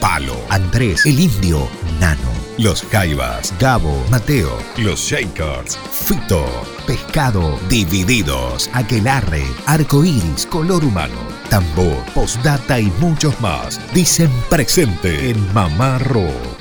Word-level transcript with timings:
Palo, 0.00 0.36
Andrés, 0.48 1.04
El 1.04 1.20
Indio, 1.20 1.68
Nano, 2.00 2.32
Los 2.58 2.82
Jaivas, 2.84 3.54
Gabo, 3.60 4.02
Mateo, 4.10 4.58
Los 4.78 5.00
Shakers, 5.00 5.78
Fito, 5.78 6.46
Pescado, 6.86 7.58
Divididos, 7.68 8.70
Aquelarre, 8.72 9.44
Arcoiris, 9.66 10.46
Color 10.46 10.84
Humano, 10.84 11.20
Tambor, 11.50 11.98
Postdata 12.14 12.80
y 12.80 12.90
muchos 12.98 13.38
más 13.40 13.80
dicen 13.92 14.30
presente 14.48 15.30
en 15.30 15.52
Mamá 15.52 15.98
Rock. 15.98 16.60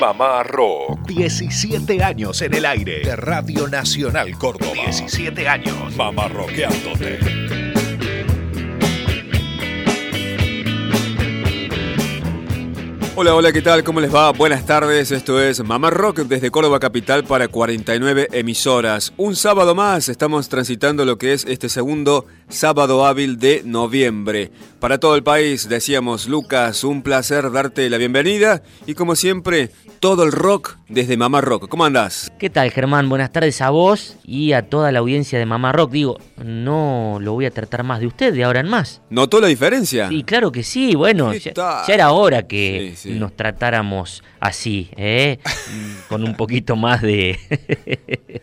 Mamá 0.00 0.42
Rock. 0.42 1.06
17 1.06 2.02
años 2.02 2.40
en 2.40 2.54
el 2.54 2.64
aire 2.64 3.00
de 3.00 3.16
Radio 3.16 3.68
Nacional 3.68 4.36
Córdoba. 4.38 4.72
17 4.72 5.46
años. 5.46 5.94
Mamá 5.94 6.26
Rockeándote. 6.28 7.49
Hola, 13.22 13.34
hola, 13.34 13.52
¿qué 13.52 13.60
tal? 13.60 13.84
¿Cómo 13.84 14.00
les 14.00 14.14
va? 14.14 14.32
Buenas 14.32 14.64
tardes, 14.64 15.10
esto 15.10 15.42
es 15.42 15.62
Mamá 15.62 15.90
Rock 15.90 16.20
desde 16.20 16.50
Córdoba 16.50 16.80
Capital 16.80 17.22
para 17.24 17.48
49 17.48 18.28
emisoras. 18.32 19.12
Un 19.18 19.36
sábado 19.36 19.74
más 19.74 20.08
estamos 20.08 20.48
transitando 20.48 21.04
lo 21.04 21.18
que 21.18 21.34
es 21.34 21.44
este 21.44 21.68
segundo 21.68 22.24
sábado 22.48 23.04
hábil 23.04 23.38
de 23.38 23.60
noviembre. 23.62 24.50
Para 24.78 24.96
todo 24.96 25.16
el 25.16 25.22
país, 25.22 25.68
decíamos 25.68 26.28
Lucas, 26.28 26.82
un 26.82 27.02
placer 27.02 27.52
darte 27.52 27.90
la 27.90 27.98
bienvenida 27.98 28.62
y 28.86 28.94
como 28.94 29.14
siempre, 29.14 29.70
todo 30.00 30.24
el 30.24 30.32
rock 30.32 30.78
desde 30.88 31.18
Mamá 31.18 31.42
Rock. 31.42 31.68
¿Cómo 31.68 31.84
andás? 31.84 32.32
¿Qué 32.38 32.48
tal, 32.48 32.70
Germán? 32.70 33.08
Buenas 33.10 33.30
tardes 33.32 33.60
a 33.60 33.68
vos 33.68 34.16
y 34.24 34.52
a 34.52 34.62
toda 34.62 34.90
la 34.92 35.00
audiencia 35.00 35.38
de 35.38 35.44
Mamá 35.44 35.72
Rock. 35.72 35.92
Digo, 35.92 36.18
no 36.42 37.18
lo 37.20 37.34
voy 37.34 37.44
a 37.44 37.50
tratar 37.50 37.84
más 37.84 38.00
de 38.00 38.06
usted 38.06 38.32
de 38.32 38.42
ahora 38.42 38.60
en 38.60 38.68
más. 38.68 39.02
¿Notó 39.10 39.40
la 39.40 39.48
diferencia? 39.48 40.08
Sí, 40.08 40.24
claro 40.24 40.50
que 40.50 40.62
sí. 40.62 40.94
Bueno, 40.96 41.34
ya, 41.34 41.52
ya, 41.54 41.84
era 41.86 42.12
hora 42.12 42.46
que 42.46 42.94
nos 43.04 43.36
tratáramos 43.36 44.24
así, 44.40 44.90
¿eh? 44.96 45.38
con 46.08 46.24
un 46.24 46.34
poquito 46.34 46.76
más 46.76 47.02
de... 47.02 47.38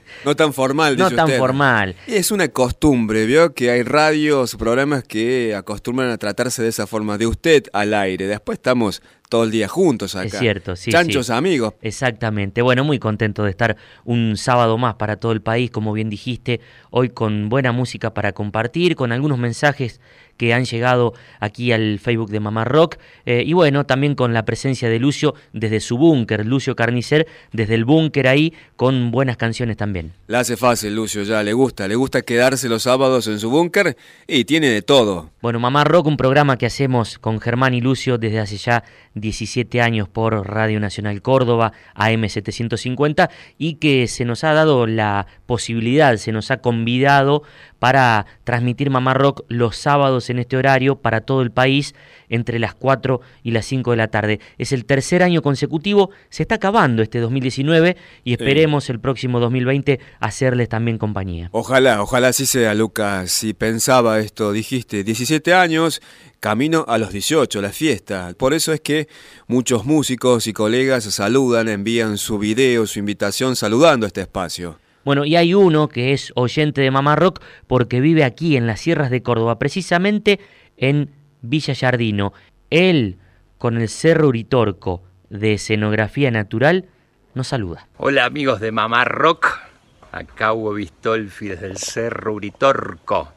no 0.26 0.36
tan 0.36 0.54
formal, 0.54 0.96
dice 0.96 1.10
No 1.10 1.16
tan 1.16 1.30
formal. 1.32 1.96
Es 2.06 2.32
una 2.32 2.48
costumbre, 2.50 3.26
¿vio? 3.26 3.54
Que 3.54 3.72
hay 3.72 3.82
radios, 3.82 4.56
programas 4.56 5.04
que 5.04 5.56
acostumbran 5.56 6.12
a 6.12 6.18
tratarse 6.18 6.62
de 6.62 6.70
esa 6.70 6.86
forma, 6.86 7.18
de 7.18 7.26
usted 7.26 7.64
al 7.74 7.96
aire. 7.96 8.28
Después 8.28 8.58
estamos 8.58 9.02
todo 9.30 9.44
el 9.44 9.52
día 9.52 9.68
juntos 9.68 10.16
acá. 10.16 10.28
Es 10.28 10.38
cierto, 10.38 10.76
sí. 10.76 10.92
Chanchos 10.92 11.30
amigos. 11.30 11.74
Exactamente. 11.82 12.62
Bueno, 12.62 12.84
muy 12.84 13.00
contento 13.00 13.44
de 13.44 13.52
estar 13.52 13.78
un 14.06 14.38
sábado 14.38 14.78
más 14.78 14.96
para 14.96 15.18
todo 15.18 15.32
el 15.32 15.42
país, 15.42 15.70
como 15.72 15.94
bien 15.94 16.10
dijiste, 16.10 16.62
hoy 16.90 17.10
con 17.10 17.50
buena 17.50 17.72
música 17.72 18.14
para 18.14 18.34
compartir, 18.34 18.96
con 18.96 19.12
algunos 19.12 19.38
mensajes 19.38 20.00
que 20.38 20.54
han 20.54 20.66
llegado 20.66 21.14
aquí 21.40 21.72
al 21.72 22.00
Facebook 22.00 22.30
de 22.30 22.40
Mamá 22.40 22.64
Rock. 22.64 22.98
Eh, 23.26 23.44
y 23.46 23.54
bueno, 23.54 23.86
también 23.86 24.16
con 24.16 24.34
la 24.34 24.46
presencia 24.46 24.90
de 24.90 25.00
Lucio 25.00 25.36
desde 25.54 25.80
su 25.80 25.98
búnker, 25.98 26.46
Lucio 26.46 26.76
Carnicer, 26.76 27.28
desde 27.52 27.76
el 27.76 27.86
búnker 27.86 28.28
ahí, 28.28 28.54
con 28.76 29.12
buenas 29.12 29.38
canciones 29.38 29.78
también. 29.78 30.14
La 30.28 30.40
hace 30.40 30.58
fácil, 30.58 30.96
Lucio, 30.96 31.24
ya 31.24 31.44
le 31.44 31.54
gusta. 31.54 31.88
Le 31.88 31.96
gusta 31.96 32.22
quedarse 32.22 32.70
los 32.70 32.84
sábados 32.84 33.28
en 33.28 33.40
su 33.40 33.50
búnker 33.50 33.98
y 34.28 34.46
tiene 34.46 34.70
de 34.70 34.82
todo. 34.82 35.32
Bueno, 35.42 35.60
Mamá 35.60 35.84
Rock, 35.84 36.08
un 36.08 36.18
programa 36.18 36.58
que 36.58 36.66
hacemos 36.66 37.20
con 37.20 37.40
Germán 37.40 37.74
y 37.74 37.82
Lucio 37.82 38.18
desde 38.18 38.40
hace 38.40 38.58
ya 38.58 38.84
17 39.16 39.82
años 39.82 40.08
por 40.08 40.48
Radio 40.48 40.80
Nacional 40.80 41.22
Córdoba, 41.22 41.74
AM750, 41.96 43.30
y 43.58 43.76
que 43.76 44.08
se 44.08 44.26
nos 44.26 44.44
ha 44.44 44.54
dado 44.54 44.88
la 44.88 45.28
posibilidad, 45.46 46.16
se 46.18 46.32
nos 46.32 46.52
ha 46.52 46.58
convidado 46.58 47.44
para 47.80 48.26
transmitir 48.44 48.90
Mamá 48.90 49.14
Rock 49.14 49.44
los 49.48 49.78
sábados 49.78 50.30
en 50.30 50.40
este 50.40 50.58
horario 50.58 50.96
para 50.96 51.22
todo 51.22 51.42
el 51.42 51.52
país 51.52 51.96
entre 52.30 52.60
las 52.60 52.74
4 52.74 53.22
y 53.44 53.52
las 53.52 53.66
5 53.66 53.92
de 53.92 53.98
la 53.98 54.08
tarde. 54.08 54.40
Es 54.58 54.72
el 54.72 54.86
tercer 54.86 55.24
año 55.24 55.42
consecutivo, 55.42 56.10
se 56.30 56.44
está 56.44 56.56
acabando 56.56 57.02
este 57.02 57.20
2019 57.20 57.98
y 58.24 58.34
esperemos 58.34 58.90
el 58.90 59.00
próximo 59.00 59.40
2020 59.40 60.00
hacerles 60.20 60.70
también 60.70 60.98
compañía. 60.98 61.50
Ojalá, 61.52 62.02
ojalá 62.02 62.30
así 62.30 62.46
sea, 62.46 62.74
Lucas. 62.74 63.32
Si 63.32 63.54
pensaba 63.54 64.20
esto, 64.20 64.52
dijiste 64.52 65.04
17 65.04 65.54
años, 65.54 66.02
camino 66.40 66.86
a 66.88 66.98
los 66.98 67.12
18, 67.12 67.62
la 67.62 67.72
fiesta. 67.72 68.34
Por 68.38 68.54
eso 68.54 68.74
es 68.74 68.82
que 68.82 69.08
muchos 69.48 69.86
músicos 69.86 70.48
y 70.48 70.54
colegas 70.54 71.04
saludan, 71.06 71.68
envían 71.68 72.18
su 72.18 72.38
video, 72.38 72.88
su 72.88 73.00
invitación 73.00 73.56
saludando 73.56 74.06
este 74.06 74.22
espacio. 74.22 74.80
Bueno, 75.08 75.24
y 75.24 75.38
hay 75.38 75.54
uno 75.54 75.88
que 75.88 76.12
es 76.12 76.34
oyente 76.36 76.82
de 76.82 76.92
Mamá 76.92 77.16
Rock 77.16 77.42
porque 77.66 78.02
vive 78.02 78.26
aquí 78.26 78.58
en 78.58 78.68
las 78.68 78.82
sierras 78.82 79.10
de 79.10 79.24
Córdoba, 79.24 79.58
precisamente 79.58 80.42
en 80.76 81.12
Villa 81.42 81.74
Yardino. 81.74 82.34
Él, 82.72 83.18
con 83.58 83.78
el 83.78 83.88
Cerro 83.88 84.28
Uritorco 84.28 85.04
de 85.30 85.54
escenografía 85.54 86.30
natural, 86.30 86.90
nos 87.36 87.48
saluda. 87.48 87.88
Hola 87.96 88.26
amigos 88.26 88.60
de 88.60 88.74
Mamá 88.74 89.06
Rock, 89.06 89.48
acá 90.12 90.52
Hugo 90.52 90.74
Vistolfi 90.74 91.48
desde 91.48 91.68
el 91.68 91.78
Cerro 91.78 92.34
Uritorco, 92.34 93.32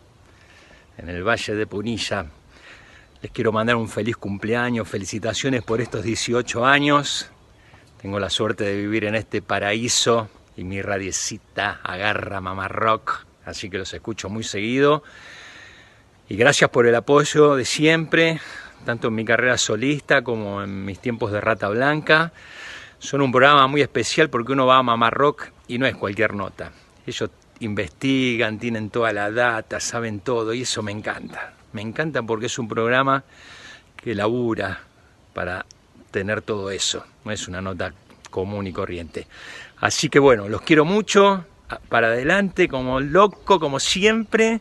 en 0.99 1.09
el 1.09 1.23
Valle 1.23 1.55
de 1.55 1.69
Punilla. 1.69 2.27
Les 3.23 3.31
quiero 3.31 3.53
mandar 3.53 3.77
un 3.77 3.89
feliz 3.89 4.17
cumpleaños, 4.17 4.89
felicitaciones 4.89 5.63
por 5.63 5.81
estos 5.81 6.03
18 6.03 6.67
años. 6.67 7.31
Tengo 8.03 8.19
la 8.19 8.29
suerte 8.29 8.65
de 8.65 8.77
vivir 8.77 9.05
en 9.05 9.15
este 9.15 9.41
paraíso 9.41 10.29
y 10.61 10.65
mi 10.65 10.83
radiecita 10.83 11.81
agarra 11.83 12.43
Mamá 12.43 12.69
Rock, 12.69 13.25
así 13.47 13.71
que 13.71 13.79
los 13.79 13.95
escucho 13.95 14.29
muy 14.29 14.45
seguido. 14.45 15.03
Y 16.29 16.37
gracias 16.37 16.69
por 16.69 16.87
el 16.87 16.95
apoyo 16.95 17.57
de 17.57 17.65
siempre, 17.65 18.41
tanto 18.85 19.09
en 19.09 19.15
mi 19.15 19.25
carrera 19.25 19.57
solista 19.57 20.23
como 20.23 20.63
en 20.63 20.85
mis 20.85 21.01
tiempos 21.01 21.33
de 21.33 21.41
Rata 21.41 21.71
Blanca. 21.71 22.35
Son 22.99 23.23
un 23.23 23.33
programa 23.33 23.67
muy 23.69 23.81
especial 23.81 24.29
porque 24.29 24.53
uno 24.53 24.67
va 24.67 24.77
a 24.77 24.83
Mamá 24.83 25.09
Rock 25.09 25.49
y 25.67 25.79
no 25.79 25.87
es 25.87 25.97
cualquier 25.97 26.35
nota. 26.35 26.73
Ellos 27.07 27.31
investigan, 27.61 28.59
tienen 28.59 28.91
toda 28.91 29.15
la 29.15 29.31
data, 29.31 29.81
saben 29.81 30.21
todo 30.21 30.53
y 30.53 30.63
eso 30.63 30.83
me 30.83 30.93
encanta. 30.93 31.55
Me 31.73 31.81
encanta 31.81 32.23
porque 32.23 32.47
es 32.47 32.59
un 32.59 32.69
programa 32.69 33.25
que 33.97 34.15
labura 34.15 34.83
para 35.33 35.65
tener 36.11 36.43
todo 36.43 36.71
eso. 36.71 37.03
No 37.25 37.33
es 37.33 37.49
una 37.49 37.63
nota 37.63 37.95
común 38.31 38.67
y 38.67 38.73
corriente. 38.73 39.27
Así 39.81 40.09
que 40.09 40.19
bueno, 40.19 40.49
los 40.49 40.61
quiero 40.63 40.85
mucho, 40.85 41.45
para 41.89 42.09
adelante, 42.09 42.69
como 42.69 43.01
loco, 43.01 43.59
como 43.59 43.81
siempre, 43.81 44.61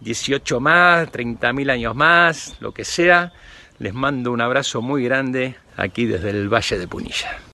18 0.00 0.60
más, 0.60 1.10
30 1.10 1.52
mil 1.52 1.70
años 1.70 1.94
más, 1.94 2.56
lo 2.60 2.72
que 2.72 2.84
sea. 2.84 3.32
Les 3.78 3.94
mando 3.94 4.32
un 4.32 4.40
abrazo 4.40 4.82
muy 4.82 5.04
grande 5.04 5.56
aquí 5.76 6.04
desde 6.06 6.30
el 6.30 6.52
Valle 6.52 6.78
de 6.78 6.88
Punilla. 6.88 7.49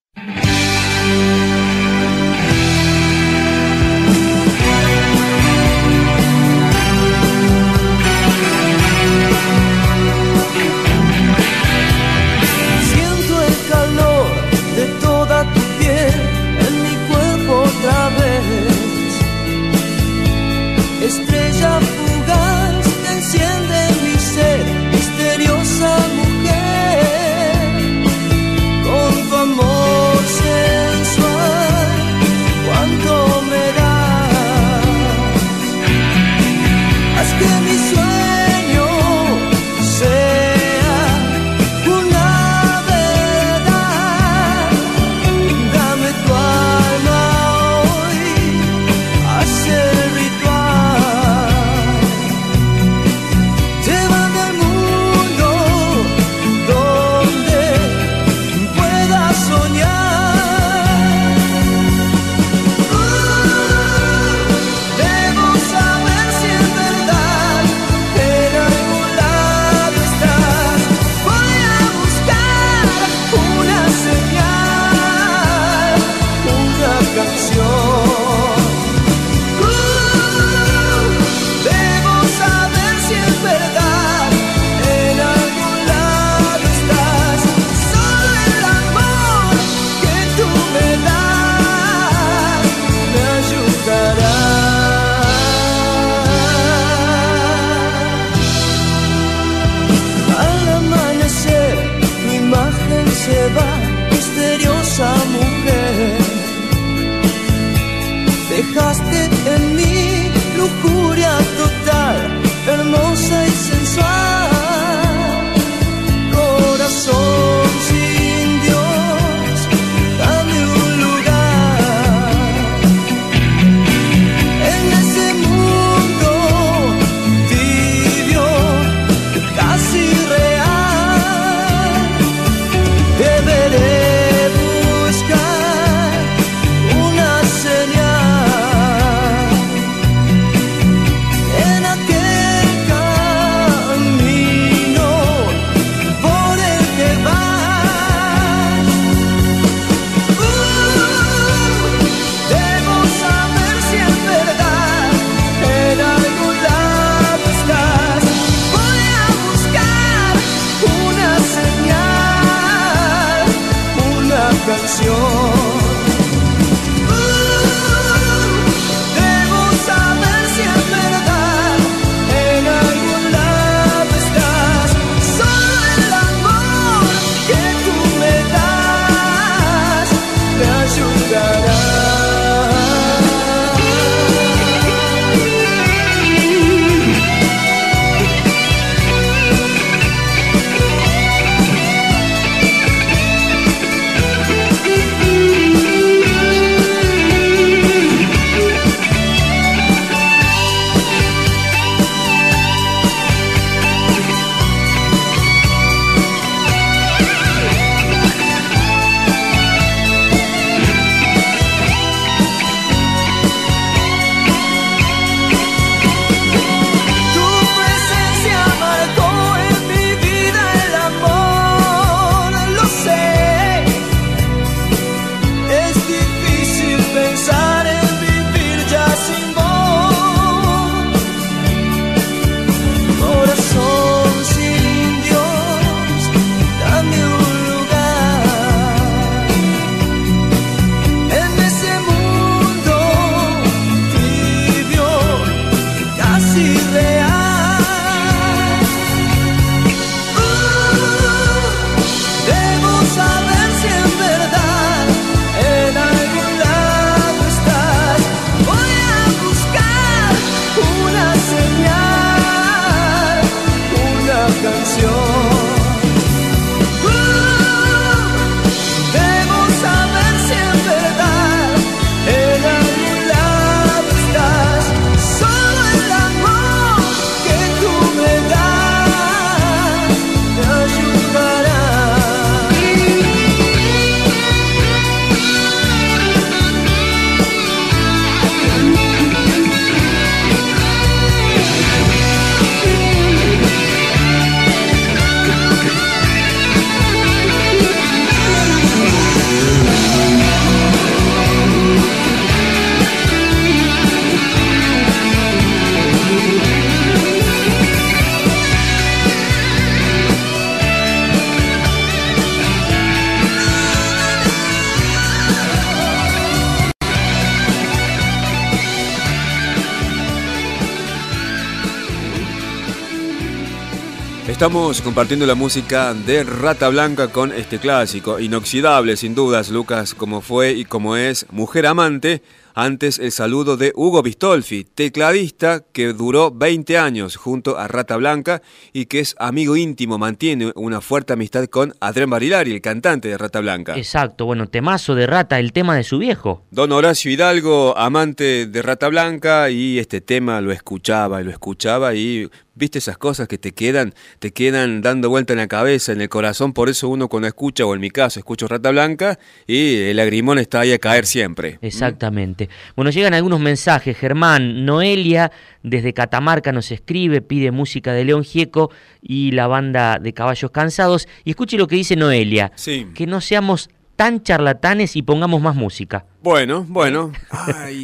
Estamos 324.67 325.01
compartiendo 325.01 325.47
la 325.47 325.55
música 325.55 326.13
de 326.13 326.43
Rata 326.43 326.89
Blanca 326.89 327.29
con 327.29 327.53
este 327.53 327.79
clásico, 327.79 328.41
inoxidable 328.41 329.17
sin 329.17 329.33
dudas, 329.33 329.69
Lucas, 329.69 330.13
como 330.13 330.41
fue 330.41 330.73
y 330.73 330.85
como 330.85 331.17
es 331.17 331.47
Mujer 331.53 331.87
Amante, 331.87 332.43
antes 332.77 333.19
el 333.19 333.33
saludo 333.33 333.79
de 333.79 333.91
Hugo 333.97 334.23
Bistolfi, 334.23 334.85
tecladista 334.85 335.83
que 335.95 336.13
duró 336.13 336.51
20 336.51 336.99
años 336.99 337.37
junto 337.37 337.79
a 337.79 337.89
Rata 337.89 338.19
Blanca 338.19 338.61
y 338.93 339.07
que 339.07 339.21
es 339.21 339.35
amigo 339.39 339.79
íntimo, 339.79 340.19
mantiene 340.19 340.73
una 340.75 341.01
fuerte 341.01 341.33
amistad 341.33 341.65
con 341.69 341.95
Adrián 342.01 342.29
Barilari, 342.29 342.73
el 342.73 342.83
cantante 342.83 343.29
de 343.29 343.39
Rata 343.39 343.61
Blanca. 343.61 343.97
Exacto, 343.97 344.45
bueno, 344.45 344.67
temazo 344.67 345.15
de 345.15 345.27
Rata, 345.27 345.59
el 345.59 345.73
tema 345.73 345.97
de 345.97 346.05
su 346.05 346.19
viejo. 346.19 346.65
Don 346.71 346.93
Horacio 346.93 347.31
Hidalgo, 347.31 347.97
amante 347.97 348.67
de 348.67 348.83
Rata 348.83 349.09
Blanca 349.09 349.71
y 349.71 349.99
este 349.99 350.21
tema 350.21 350.61
lo 350.61 350.71
escuchaba 350.71 351.41
y 351.41 351.45
lo 351.45 351.53
escuchaba 351.53 352.15
y 352.15 352.51
¿Viste 352.79 352.99
esas 352.99 353.17
cosas 353.17 353.49
que 353.49 353.57
te 353.57 353.73
quedan, 353.73 354.13
te 354.39 354.53
quedan 354.53 355.01
dando 355.01 355.31
vuelta 355.31 355.55
en 355.55 355.61
la 355.61 355.67
cabeza, 355.67 356.13
en 356.13 356.21
el 356.21 356.29
corazón? 356.29 356.75
Por 356.75 356.91
eso 356.91 357.09
uno 357.09 357.27
cuando 357.27 357.49
escucha, 357.49 357.87
o 357.87 357.95
en 357.95 358.03
mi 358.03 358.11
caso, 358.11 358.39
escucho 358.39 358.69
Rata 358.69 358.91
Blanca 358.91 359.39
y 359.67 359.95
el 359.95 360.19
lagrimón 360.19 360.59
está 360.59 360.81
ahí 360.81 360.93
a 360.93 360.99
caer 360.99 361.25
siempre. 361.25 361.79
Exactamente. 361.81 362.66
Bueno, 362.95 363.11
llegan 363.11 363.35
algunos 363.35 363.61
mensajes. 363.61 364.17
Germán, 364.17 364.85
Noelia 364.85 365.53
desde 365.83 366.13
Catamarca 366.13 366.73
nos 366.73 366.91
escribe, 366.91 367.41
pide 367.41 367.71
música 367.71 368.13
de 368.13 368.25
León 368.25 368.45
Gieco 368.45 368.91
y 369.23 369.53
la 369.53 369.67
banda 369.67 370.19
de 370.21 370.33
Caballos 370.33 370.71
Cansados. 370.71 371.29
Y 371.45 371.51
escuche 371.51 371.77
lo 371.77 371.87
que 371.87 371.97
dice 371.97 372.17
Noelia. 372.17 372.73
Sí. 372.75 373.09
Que 373.15 373.27
no 373.27 373.41
seamos 373.41 373.91
tan 374.17 374.43
charlatanes 374.43 375.15
y 375.15 375.23
pongamos 375.23 375.61
más 375.61 375.77
música. 375.77 376.25
Bueno, 376.43 376.85
bueno. 376.89 377.33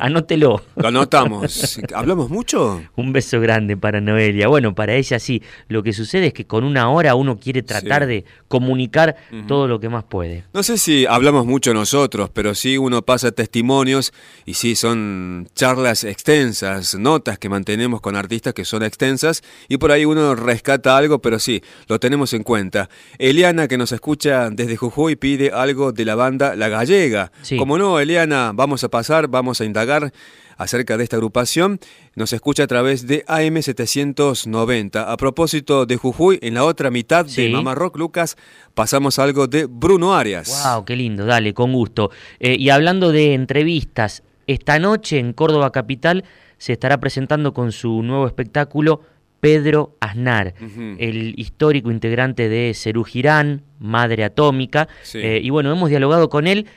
Anótelo. 0.01 0.63
Lo 0.77 0.89
anotamos. 0.89 1.79
¿Hablamos 1.95 2.29
mucho? 2.31 2.83
Un 2.97 3.13
beso 3.13 3.41
grande 3.41 3.77
para 3.77 4.01
Noelia. 4.01 4.49
Bueno, 4.49 4.75
para 4.75 4.95
ella 4.95 5.19
sí. 5.19 5.43
Lo 5.69 5.83
que 5.83 5.93
sucede 5.93 6.29
es 6.29 6.33
que 6.33 6.47
con 6.47 6.65
una 6.65 6.91
hora 6.91 7.15
uno 7.15 7.39
quiere 7.39 7.63
tratar 7.63 8.07
de 8.07 8.25
comunicar 8.49 9.17
todo 9.47 9.69
lo 9.69 9.79
que 9.79 9.89
más 9.89 10.05
puede. 10.05 10.45
No 10.53 10.63
sé 10.63 10.79
si 10.79 11.07
hablamos 11.07 11.47
mucho 11.47 11.73
nosotros, 11.73 12.31
pero 12.31 12.55
sí 12.55 12.79
uno 12.79 13.03
pasa 13.03 13.31
testimonios 13.31 14.13
y 14.45 14.55
sí 14.55 14.75
son 14.75 15.49
charlas 15.55 16.03
extensas, 16.05 16.97
notas 16.97 17.39
que 17.39 17.49
mantenemos 17.49 18.01
con 18.01 18.17
artistas 18.17 18.55
que 18.55 18.65
son 18.65 18.83
extensas 18.83 19.43
y 19.69 19.77
por 19.77 19.93
ahí 19.93 20.05
uno 20.05 20.35
rescata 20.35 20.97
algo, 20.97 21.21
pero 21.21 21.39
sí, 21.39 21.63
lo 21.87 22.01
tenemos 22.01 22.33
en 22.33 22.43
cuenta. 22.43 22.89
Eliana, 23.19 23.69
que 23.69 23.79
nos 23.79 23.93
escucha 23.93 24.51
desde 24.51 24.77
Jujuy, 24.77 25.17
pide 25.17 25.51
algo 25.53 25.93
de 25.93 26.05
la 26.05 26.15
banda 26.15 26.57
La 26.57 26.69
Gallega. 26.69 27.31
Como 27.57 27.79
no, 27.79 28.01
Eliana 28.01 28.22
vamos 28.55 28.85
a 28.85 28.89
pasar, 28.89 29.29
vamos 29.29 29.61
a 29.61 29.65
indagar 29.65 30.13
acerca 30.57 30.97
de 30.97 31.05
esta 31.05 31.17
agrupación. 31.17 31.79
Nos 32.15 32.33
escucha 32.33 32.65
a 32.65 32.67
través 32.67 33.07
de 33.07 33.25
AM790. 33.27 35.05
A 35.07 35.17
propósito 35.17 35.87
de 35.87 35.97
Jujuy, 35.97 36.39
en 36.43 36.55
la 36.55 36.65
otra 36.65 36.91
mitad 36.91 37.27
de 37.27 37.49
Mamá 37.51 37.75
Rock, 37.75 37.97
Lucas, 37.99 38.37
pasamos 38.75 39.19
algo 39.19 39.47
de 39.47 39.67
Bruno 39.67 40.15
Arias. 40.15 40.65
¡Wow! 40.65 40.85
¡Qué 40.85 40.97
lindo! 40.97 41.25
Dale, 41.25 41.55
con 41.55 41.73
gusto. 41.73 42.11
Eh, 42.41 42.57
y 42.59 42.71
hablando 42.71 43.13
de 43.13 43.35
entrevistas, 43.35 44.23
esta 44.47 44.79
noche 44.79 45.19
en 45.19 45.33
Córdoba 45.33 45.73
Capital 45.73 46.25
se 46.59 46.73
estará 46.73 47.01
presentando 47.01 47.53
con 47.53 47.73
su 47.73 48.03
nuevo 48.03 48.27
espectáculo 48.27 49.01
Pedro 49.41 49.97
Aznar, 49.99 50.55
el 50.99 51.35
histórico 51.37 51.91
integrante 51.91 52.49
de 52.49 52.73
Cerú 52.75 53.03
Girán, 53.03 53.63
Madre 53.81 54.23
Atómica. 54.23 54.87
Eh, 55.15 55.41
y 55.43 55.51
bueno, 55.51 55.73
hemos 55.73 55.91
dialogado 55.91 56.29
con 56.29 56.47
él 56.47 56.69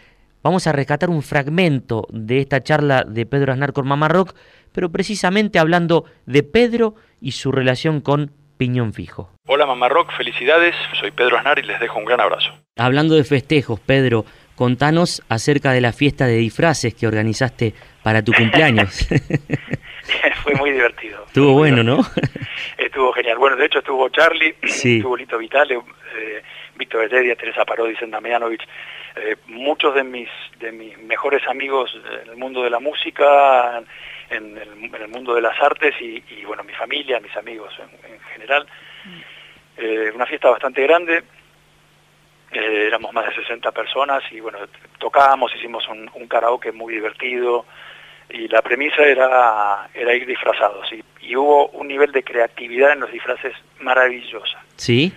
Vamos 0.46 0.68
a 0.68 0.72
rescatar 0.74 1.10
un 1.10 1.24
fragmento 1.24 2.06
de 2.12 2.40
esta 2.40 2.62
charla 2.62 3.04
de 3.04 3.26
Pedro 3.26 3.52
Aznar 3.52 3.74
con 3.74 3.88
Mamá 3.88 4.10
Rock, 4.10 4.36
pero 4.72 4.92
precisamente 4.92 5.58
hablando 5.58 6.06
de 6.28 6.44
Pedro 6.44 6.94
y 7.20 7.32
su 7.32 7.52
relación 7.52 8.00
con 8.00 8.30
Piñón 8.56 8.94
Fijo. 8.94 9.32
Hola 9.48 9.66
Mamá 9.66 9.90
Rock, 9.90 10.12
felicidades, 10.16 10.76
soy 11.00 11.10
Pedro 11.10 11.40
Aznar 11.40 11.58
y 11.58 11.64
les 11.64 11.80
dejo 11.80 11.98
un 11.98 12.06
gran 12.06 12.22
abrazo. 12.22 12.52
Hablando 12.78 13.16
de 13.16 13.24
festejos, 13.24 13.80
Pedro, 13.80 14.24
contanos 14.54 15.24
acerca 15.30 15.72
de 15.72 15.82
la 15.82 15.94
fiesta 15.94 16.28
de 16.28 16.36
disfraces 16.36 16.94
que 16.94 17.08
organizaste 17.08 17.74
para 18.04 18.24
tu 18.24 18.32
cumpleaños. 18.32 19.08
Fue 20.44 20.54
muy 20.54 20.70
divertido. 20.74 21.24
Estuvo 21.26 21.54
bueno, 21.54 21.82
¿no? 21.82 22.02
estuvo 22.78 23.12
genial. 23.14 23.40
Bueno, 23.40 23.56
de 23.56 23.66
hecho 23.66 23.80
estuvo 23.80 24.08
Charlie, 24.10 24.54
estuvo 24.62 25.18
Lito 25.18 25.40
Vitale, 25.40 25.74
eh, 25.74 26.44
Víctor 26.76 27.06
Heredia, 27.06 27.36
Teresa 27.36 27.66
Parodi, 27.66 27.96
Senda 27.96 28.22
eh, 29.16 29.38
muchos 29.48 29.96
de 29.96 30.04
mis, 30.04 30.30
de 30.60 30.72
mis 30.74 30.98
mejores 31.00 31.48
amigos 31.48 31.98
en 32.22 32.30
el 32.30 32.36
mundo 32.36 32.64
de 32.64 32.70
la 32.70 32.80
música, 32.80 33.82
en 34.30 34.58
el, 34.58 35.08
mundo 35.08 35.36
de 35.36 35.42
las 35.42 35.58
artes 35.62 35.96
y, 36.02 36.22
bueno, 36.46 36.64
mi 36.64 36.74
familia, 36.74 37.20
mis 37.22 37.36
amigos 37.38 37.74
en, 37.80 38.20
general. 38.34 38.68
Eh, 39.78 40.12
una 40.14 40.26
fiesta 40.26 40.50
bastante 40.50 40.84
grande, 40.84 41.24
eh, 42.52 42.88
éramos 42.88 43.14
más 43.14 43.28
de 43.28 43.36
60 43.36 43.72
personas 43.72 44.22
y 44.32 44.42
bueno, 44.42 44.60
tocábamos, 45.00 45.56
hicimos 45.56 45.88
un, 45.88 46.28
karaoke 46.28 46.74
muy 46.74 46.96
divertido 46.96 47.66
y 48.30 48.50
la 48.50 48.62
premisa 48.62 49.04
era, 49.04 49.88
era 49.94 50.14
ir 50.14 50.26
disfrazados 50.26 50.92
y, 50.92 51.02
y, 51.22 51.36
hubo 51.38 51.68
un 51.70 51.88
nivel 51.88 52.12
de 52.12 52.24
creatividad 52.24 52.94
en 52.94 53.02
los 53.02 53.12
disfraces 53.12 53.54
maravillosa. 53.80 54.62
¿Sí? 54.76 55.14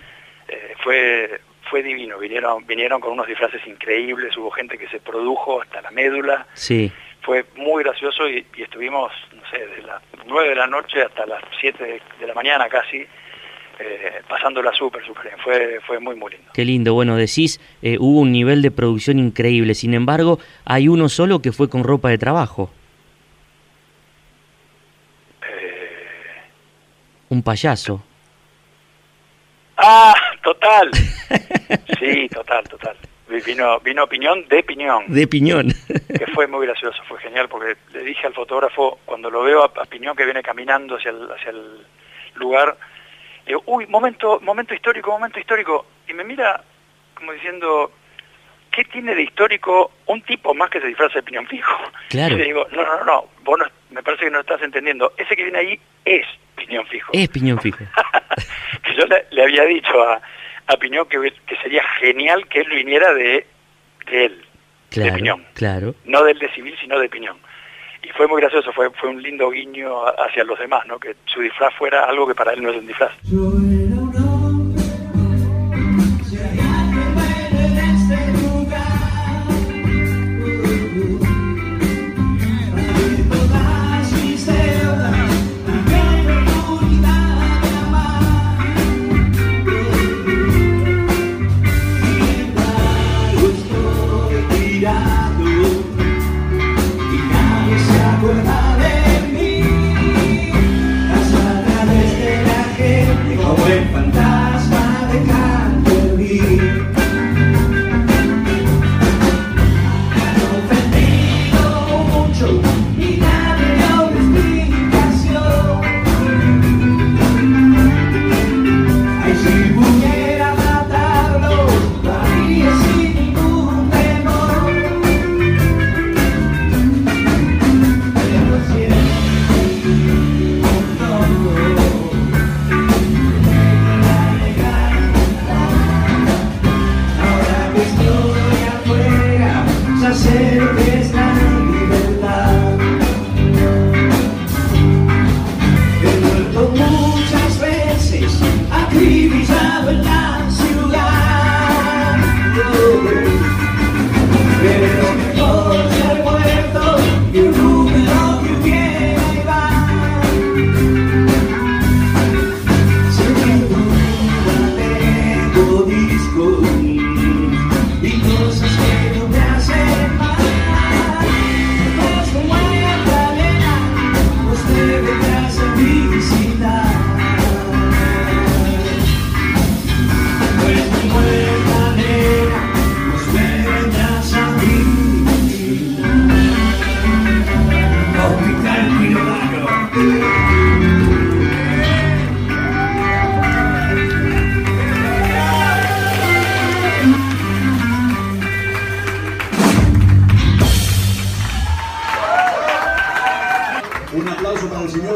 fue, 0.83 1.41
fue 1.69 1.83
divino, 1.83 2.19
vinieron, 2.19 2.67
vinieron 2.67 3.01
con 3.01 3.13
unos 3.13 3.27
disfraces 3.27 3.67
increíbles, 3.67 4.37
hubo 4.37 4.51
gente 4.51 4.79
que 4.79 4.89
se 4.89 5.01
produjo 5.01 5.63
hasta 5.63 5.81
la 5.83 5.91
médula. 5.91 6.47
Sí. 6.55 6.91
Fue 7.23 7.45
muy 7.57 7.83
gracioso 7.83 8.29
y, 8.29 8.47
estuvimos, 8.57 9.13
no 9.35 9.43
sé, 9.51 9.59
desde 9.59 9.83
las 9.83 10.03
9 10.27 10.49
de 10.51 10.55
la 10.55 10.67
noche 10.67 11.03
hasta 11.03 11.27
las 11.27 11.43
7 11.61 12.01
de, 12.21 12.27
la 12.27 12.35
mañana 12.35 12.69
casi, 12.69 12.99
eh, 13.79 14.23
pasándola 14.29 14.73
súper, 14.73 15.05
súper 15.05 15.25
bien. 15.25 15.37
Fue, 15.43 15.81
fue 15.87 16.01
muy, 16.01 16.17
muy 16.17 16.33
lindo. 16.33 16.51
Qué 16.55 16.65
lindo. 16.65 16.95
Bueno, 16.95 17.17
decís, 17.17 17.61
eh, 17.83 17.97
hubo 17.99 18.21
un 18.21 18.33
nivel 18.33 18.63
de 18.63 18.71
producción 18.71 19.19
increíble. 19.19 19.75
Sin 19.75 19.95
embargo, 19.95 20.39
hay 20.65 20.89
uno 20.89 21.09
solo 21.09 21.41
que 21.43 21.53
fue 21.53 21.69
con 21.69 21.85
ropa 21.85 22.09
de 22.09 22.19
trabajo. 22.19 22.71
Eh... 25.43 26.43
Un 27.29 27.43
payaso. 27.43 28.03
Ah, 29.77 30.15
total. 30.43 30.91
Sí, 31.99 32.29
total, 32.29 32.65
total. 32.69 32.97
Vino, 33.29 33.79
vino 33.81 34.05
opinión 34.05 34.47
de 34.49 34.63
Piñón. 34.63 35.05
De 35.09 35.27
Piñón. 35.27 35.69
Que 36.09 36.27
fue 36.33 36.47
muy 36.47 36.67
gracioso, 36.67 37.03
fue 37.07 37.19
genial, 37.21 37.49
porque 37.49 37.77
le 37.93 38.03
dije 38.03 38.27
al 38.27 38.33
fotógrafo, 38.33 39.01
cuando 39.05 39.31
lo 39.31 39.43
veo 39.43 39.65
a, 39.65 39.85
Piñón 39.85 40.17
que 40.17 40.25
viene 40.25 40.43
caminando 40.43 40.97
hacia 40.97 41.11
el, 41.11 41.31
hacia 41.31 41.51
el 41.51 41.87
lugar, 42.37 42.77
digo, 43.47 43.63
uy, 43.67 43.87
momento, 43.87 44.41
momento 44.41 44.75
histórico, 44.75 45.11
momento 45.11 45.39
histórico. 45.39 45.87
Y 46.09 46.15
me 46.15 46.25
mira 46.25 46.63
como 47.15 47.33
diciendo, 47.33 47.93
¿qué 48.71 48.85
tiene 48.85 49.15
de 49.15 49.23
histórico 49.23 49.91
un 50.07 50.23
tipo 50.23 50.55
más 50.55 50.71
que 50.71 50.81
se 50.81 50.87
disfraza 50.87 51.15
de 51.15 51.23
piñón 51.25 51.47
fijo? 51.47 51.77
Claro. 52.09 52.35
Y 52.35 52.39
le 52.39 52.45
digo, 52.45 52.67
no, 52.73 52.83
no, 52.85 53.05
no, 53.05 53.29
vos 53.43 53.59
me 53.91 54.03
parece 54.03 54.25
que 54.25 54.31
no 54.31 54.41
estás 54.41 54.63
entendiendo. 54.63 55.13
Ese 55.17 55.35
que 55.37 55.45
viene 55.45 55.59
ahí 55.59 55.81
es 56.05 56.27
piñón 56.57 56.87
fijo. 56.87 57.13
Es 57.13 57.29
piñón 57.29 57.59
fijo. 57.61 57.79
que 58.83 58.95
yo 58.95 59.05
le, 59.07 59.43
había 59.43 59.65
dicho 59.65 60.03
a, 60.03 60.21
a 60.67 60.77
Piñón 60.77 61.07
que, 61.09 61.19
que, 61.47 61.57
sería 61.57 61.83
genial 62.01 62.47
que 62.49 62.61
él 62.61 62.69
viniera 62.69 63.13
de, 63.15 63.47
de 64.11 64.25
él, 64.27 64.45
claro, 64.91 65.13
de 65.13 65.19
Piñón. 65.19 65.47
Claro. 65.55 65.95
No 66.05 66.23
del 66.25 66.39
de 66.39 66.51
civil, 66.53 66.75
sino 66.81 66.99
de 66.99 67.09
Piñón. 67.09 67.39
Y 68.03 68.09
fue 68.11 68.29
muy 68.29 68.41
gracioso, 68.41 68.73
fue, 68.73 68.91
fue 68.91 69.09
un 69.09 69.23
lindo 69.23 69.51
guiño 69.51 70.07
hacia 70.07 70.45
los 70.45 70.59
demás, 70.59 70.87
¿no? 70.87 70.99
Que 70.99 71.17
su 71.27 71.41
disfraz 71.41 71.75
fuera 71.75 72.05
algo 72.05 72.29
que 72.29 72.35
para 72.35 72.53
él 72.53 72.63
no 72.63 72.71
es 72.71 72.77
un 72.77 72.87
disfraz. 72.87 73.13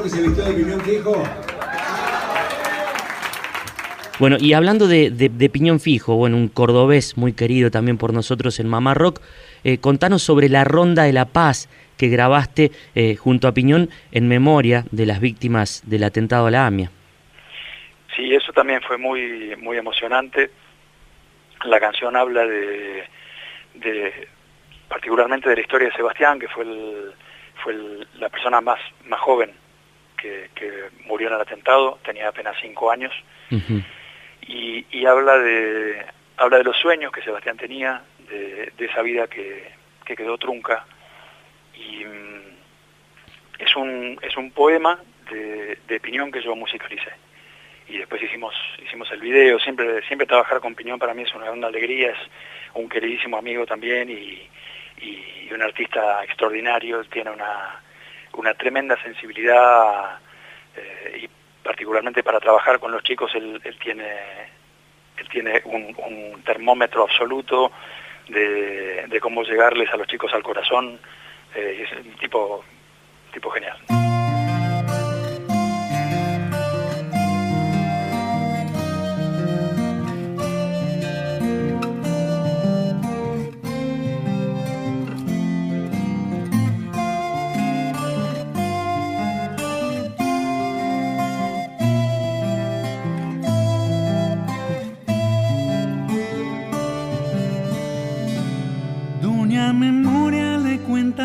que 0.00 0.08
se 0.08 0.22
vistió 0.22 0.44
de 0.44 0.54
piñón 0.54 0.80
fijo. 0.80 1.22
Bueno, 4.18 4.36
y 4.40 4.52
hablando 4.52 4.86
de, 4.86 5.50
piñón 5.52 5.80
fijo, 5.80 6.14
bueno, 6.14 6.36
un 6.36 6.48
cordobés 6.48 7.16
muy 7.16 7.32
querido 7.32 7.70
también 7.70 7.98
por 7.98 8.14
nosotros 8.14 8.60
en 8.60 8.68
Mamá 8.68 8.94
Rock, 8.94 9.20
eh, 9.64 9.78
contanos 9.78 10.22
sobre 10.22 10.48
la 10.48 10.64
Ronda 10.64 11.02
de 11.04 11.12
la 11.12 11.26
Paz 11.26 11.68
que 11.98 12.08
grabaste 12.08 12.70
eh, 12.94 13.16
junto 13.16 13.48
a 13.48 13.52
Piñón 13.52 13.90
en 14.12 14.28
memoria 14.28 14.84
de 14.90 15.06
las 15.06 15.20
víctimas 15.20 15.82
del 15.86 16.04
atentado 16.04 16.46
a 16.46 16.50
la 16.50 16.66
AMIA. 16.66 16.90
Sí, 18.16 18.34
eso 18.34 18.52
también 18.52 18.80
fue 18.82 18.96
muy, 18.98 19.54
muy 19.56 19.76
emocionante. 19.76 20.50
La 21.64 21.80
canción 21.80 22.16
habla 22.16 22.44
de, 22.44 23.04
de 23.74 24.28
particularmente 24.88 25.48
de 25.48 25.56
la 25.56 25.62
historia 25.62 25.88
de 25.88 25.94
Sebastián, 25.94 26.38
que 26.38 26.48
fue, 26.48 26.64
el, 26.64 27.12
fue 27.62 27.72
el, 27.72 28.06
la 28.18 28.28
persona 28.28 28.60
más, 28.60 28.78
más 29.06 29.20
joven 29.20 29.61
que, 30.22 30.88
murió 31.04 31.28
en 31.28 31.34
el 31.34 31.40
atentado, 31.40 31.98
tenía 32.04 32.28
apenas 32.28 32.56
cinco 32.60 32.90
años, 32.90 33.12
y, 34.46 35.06
habla, 35.06 35.38
de, 35.38 36.04
habla 36.36 36.58
de 36.58 36.64
los 36.64 36.76
sueños 36.76 37.12
que 37.12 37.22
Sebastián 37.22 37.56
tenía, 37.56 38.02
de, 38.28 38.72
esa 38.78 39.02
vida 39.02 39.26
que, 39.26 39.70
quedó 40.04 40.36
trunca, 40.36 40.84
y 41.74 42.04
mm, 42.04 42.42
es, 43.58 43.76
un, 43.76 44.18
es 44.20 44.36
un 44.36 44.50
poema 44.50 44.98
de, 45.30 45.78
de 45.88 46.00
Piñón 46.00 46.30
que 46.30 46.42
yo 46.42 46.54
musicalicé. 46.54 47.12
Y 47.88 47.98
después 47.98 48.22
hicimos 48.22 48.54
hicimos 48.84 49.10
el 49.10 49.20
video 49.20 49.58
siempre 49.58 50.02
siempre 50.06 50.26
trabajar 50.26 50.60
con 50.60 50.74
Piñón 50.74 50.98
para 50.98 51.14
mí 51.14 51.22
es 51.22 51.34
una 51.34 51.46
gran 51.46 51.64
alegría 51.64 52.10
es 52.10 52.18
un 52.74 52.88
queridísimo 52.88 53.36
amigo 53.36 53.66
también 53.66 54.10
y, 54.10 54.48
un 55.52 55.60
artista 55.60 56.24
extraordinario 56.24 57.04
tiene 57.04 57.30
una 57.30 57.78
una 58.34 58.54
tremenda 58.54 59.00
sensibilidad 59.02 60.18
eh, 60.76 61.22
y 61.22 61.30
particularmente 61.62 62.22
para 62.22 62.40
trabajar 62.40 62.78
con 62.78 62.92
los 62.92 63.02
chicos 63.02 63.32
él, 63.34 63.60
tiene 63.82 64.04
él 65.16 65.28
tiene 65.28 65.62
un, 65.64 66.42
termómetro 66.44 67.04
absoluto 67.04 67.70
de, 68.28 69.18
cómo 69.20 69.42
llegarles 69.44 69.92
a 69.92 69.96
los 69.96 70.06
chicos 70.06 70.32
al 70.34 70.42
corazón 70.42 70.98
eh, 71.54 71.86
es 71.86 72.04
un 72.04 72.14
tipo 72.16 72.64
tipo 73.32 73.50
genial 73.50 73.78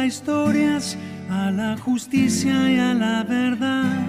historias 0.08 0.98
a 1.30 1.52
la 1.52 1.76
justicia 1.78 2.72
y 2.72 2.80
a 2.80 2.94
la 2.94 3.24
verdad. 3.24 4.06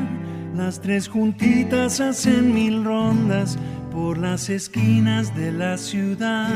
Las 0.54 0.80
tres 0.80 1.08
juntitas 1.08 2.00
hacen 2.00 2.54
mil 2.54 2.84
rondas 2.84 3.58
por 3.90 4.16
las 4.16 4.48
esquinas 4.48 5.34
de 5.34 5.50
la 5.50 5.76
ciudad. 5.76 6.54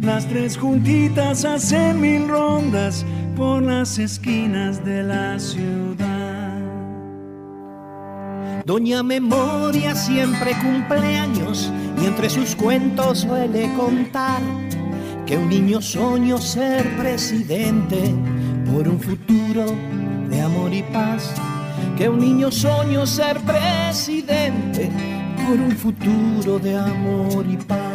Las 0.00 0.26
tres 0.26 0.56
juntitas 0.56 1.44
hacen 1.44 2.00
mil 2.00 2.26
rondas 2.28 3.04
por 3.36 3.62
las 3.62 3.98
esquinas 3.98 4.82
de 4.82 5.02
la 5.02 5.38
ciudad. 5.38 6.58
Doña 8.64 9.02
Memoria 9.02 9.94
siempre 9.94 10.52
cumple 10.62 11.18
años 11.18 11.70
y 12.00 12.06
entre 12.06 12.30
sus 12.30 12.56
cuentos 12.56 13.20
suele 13.20 13.70
contar 13.74 14.40
que 15.26 15.36
un 15.36 15.50
niño 15.50 15.82
soñó 15.82 16.38
ser 16.38 16.96
presidente 16.96 18.14
por 18.72 18.88
un 18.88 18.98
futuro 18.98 19.66
de 20.28 20.40
amor 20.40 20.72
y 20.72 20.82
paz. 20.82 21.34
Que 21.96 22.08
un 22.08 22.18
niño 22.18 22.50
soñó 22.50 23.06
ser 23.06 23.38
presidente 23.40 24.90
por 25.46 25.60
un 25.60 25.72
futuro 25.72 26.58
de 26.58 26.76
amor 26.76 27.44
y 27.48 27.56
paz. 27.58 27.91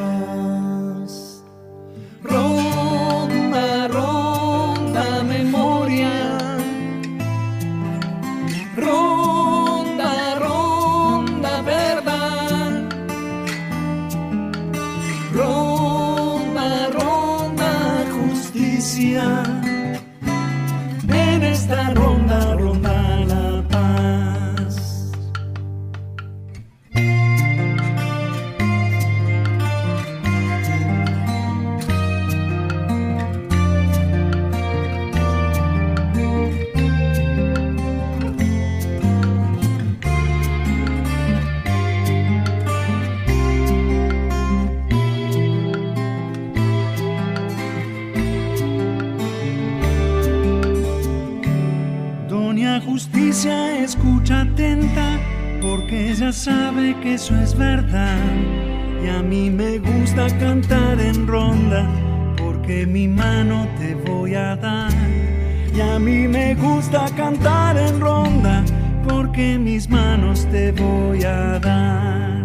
Eso 57.17 57.36
es 57.41 57.58
verdad. 57.58 58.19
Y 59.03 59.10
a 59.10 59.23
mí 59.23 59.49
me 59.49 59.80
gusta 59.80 60.27
cantar 60.38 60.99
en 60.99 61.25
ronda 61.25 61.89
porque 62.38 62.86
mi 62.86 63.08
mano 63.08 63.67
te 63.80 63.95
voy 63.95 64.36
a 64.36 64.56
dar. 64.56 64.91
Y 65.75 65.82
a 65.82 65.97
mí 65.97 66.27
me 66.27 66.53
gusta 66.53 67.08
cantar 67.15 67.75
en 67.75 67.99
ronda 67.99 68.63
porque 69.08 69.58
mis 69.58 69.89
manos 69.89 70.45
te 70.51 70.71
voy 70.71 71.23
a 71.23 71.58
dar. 71.58 72.37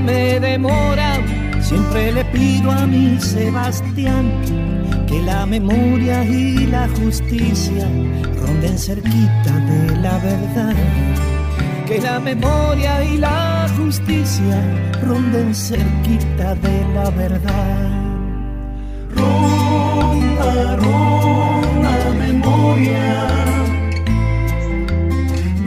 Me 0.00 0.40
demora, 0.40 1.18
siempre 1.60 2.12
le 2.12 2.24
pido 2.26 2.70
a 2.70 2.86
mi 2.86 3.20
Sebastián 3.20 4.32
que 5.06 5.20
la 5.22 5.44
memoria 5.46 6.24
y 6.24 6.66
la 6.66 6.88
justicia 6.88 7.88
ronden 8.40 8.78
cerquita 8.78 9.52
de 9.70 9.96
la 9.96 10.18
verdad. 10.18 10.74
Que 11.86 12.00
la 12.00 12.20
memoria 12.20 13.04
y 13.04 13.18
la 13.18 13.66
justicia 13.76 14.56
ronden 15.02 15.54
cerquita 15.54 16.54
de 16.54 16.94
la 16.94 17.10
verdad. 17.10 17.90
Ronda, 19.16 20.76
ronda 20.76 22.14
memoria. 22.18 23.28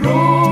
ronda 0.02 0.43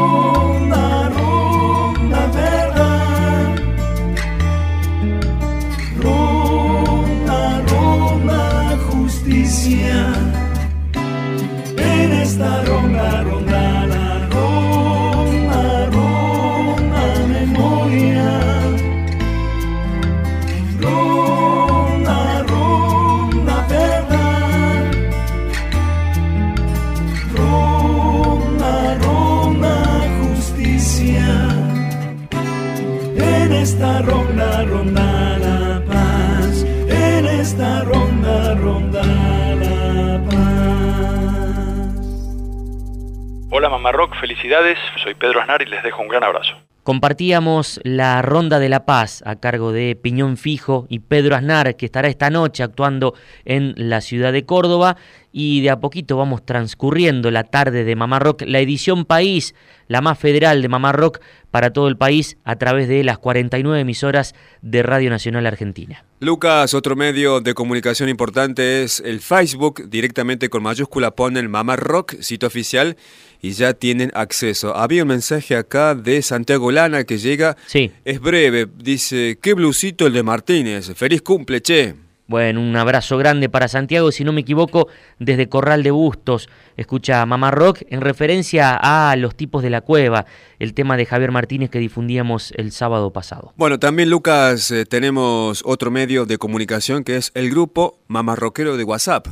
Hola 43.53 43.69
Mamá 43.69 43.91
Rock, 43.91 44.15
felicidades. 44.19 44.77
Soy 45.03 45.13
Pedro 45.15 45.41
Aznar 45.41 45.61
y 45.61 45.65
les 45.65 45.83
dejo 45.83 46.01
un 46.01 46.07
gran 46.07 46.23
abrazo. 46.23 46.70
Compartíamos 46.83 47.79
la 47.83 48.23
Ronda 48.23 48.57
de 48.57 48.67
la 48.67 48.87
Paz 48.87 49.21
a 49.27 49.35
cargo 49.35 49.71
de 49.71 49.95
Piñón 49.95 50.35
Fijo 50.35 50.87
y 50.89 50.97
Pedro 50.97 51.35
Aznar, 51.35 51.75
que 51.75 51.85
estará 51.85 52.07
esta 52.07 52.31
noche 52.31 52.63
actuando 52.63 53.13
en 53.45 53.75
la 53.77 54.01
ciudad 54.01 54.33
de 54.33 54.45
Córdoba. 54.45 54.97
Y 55.31 55.61
de 55.61 55.69
a 55.69 55.79
poquito 55.79 56.17
vamos 56.17 56.43
transcurriendo 56.43 57.29
la 57.29 57.43
tarde 57.43 57.83
de 57.83 57.95
Mamá 57.95 58.17
Rock, 58.17 58.41
la 58.47 58.59
edición 58.59 59.05
País, 59.05 59.53
la 59.87 60.01
más 60.01 60.17
federal 60.17 60.61
de 60.61 60.69
Mamá 60.69 60.91
Rock 60.91 61.19
para 61.51 61.71
todo 61.71 61.87
el 61.87 61.97
país 61.97 62.37
a 62.43 62.55
través 62.55 62.87
de 62.87 63.03
las 63.03 63.19
49 63.19 63.79
emisoras 63.79 64.33
de 64.61 64.81
Radio 64.81 65.09
Nacional 65.09 65.45
Argentina. 65.45 66.03
Lucas, 66.19 66.73
otro 66.73 66.95
medio 66.95 67.41
de 67.41 67.53
comunicación 67.53 68.09
importante 68.09 68.83
es 68.83 69.01
el 69.05 69.21
Facebook, 69.21 69.89
directamente 69.89 70.49
con 70.49 70.63
mayúscula 70.63 71.11
ponen 71.11 71.49
Mamá 71.49 71.75
Rock, 71.75 72.15
sitio 72.21 72.47
oficial 72.47 72.97
y 73.41 73.51
ya 73.51 73.73
tienen 73.73 74.11
acceso. 74.13 74.75
Había 74.75 75.03
un 75.03 75.09
mensaje 75.09 75.55
acá 75.55 75.95
de 75.95 76.21
Santiago 76.21 76.71
Lana 76.71 77.03
que 77.03 77.17
llega. 77.17 77.57
Sí. 77.65 77.91
Es 78.05 78.19
breve. 78.19 78.67
Dice, 78.77 79.37
qué 79.41 79.53
blusito 79.53 80.07
el 80.07 80.13
de 80.13 80.23
Martínez. 80.23 80.93
Feliz 80.95 81.21
cumple, 81.21 81.61
che. 81.61 81.95
Bueno, 82.27 82.61
un 82.61 82.73
abrazo 82.77 83.17
grande 83.17 83.49
para 83.49 83.67
Santiago, 83.67 84.09
si 84.09 84.23
no 84.23 84.31
me 84.31 84.39
equivoco, 84.39 84.87
desde 85.19 85.49
Corral 85.49 85.83
de 85.83 85.91
Bustos. 85.91 86.47
Escucha 86.77 87.25
Mamá 87.25 87.51
Rock 87.51 87.79
en 87.89 87.99
referencia 87.99 88.79
a 88.81 89.13
los 89.17 89.35
tipos 89.35 89.61
de 89.63 89.69
la 89.69 89.81
cueva, 89.81 90.25
el 90.57 90.73
tema 90.73 90.95
de 90.95 91.05
Javier 91.05 91.33
Martínez 91.33 91.69
que 91.69 91.79
difundíamos 91.79 92.53
el 92.55 92.71
sábado 92.71 93.11
pasado. 93.11 93.51
Bueno, 93.57 93.79
también 93.79 94.09
Lucas, 94.09 94.71
eh, 94.71 94.85
tenemos 94.85 95.61
otro 95.65 95.91
medio 95.91 96.25
de 96.25 96.37
comunicación 96.37 97.03
que 97.03 97.17
es 97.17 97.31
el 97.33 97.49
grupo 97.49 97.99
Mamá 98.07 98.37
Rockero 98.37 98.77
de 98.77 98.85
WhatsApp. 98.85 99.27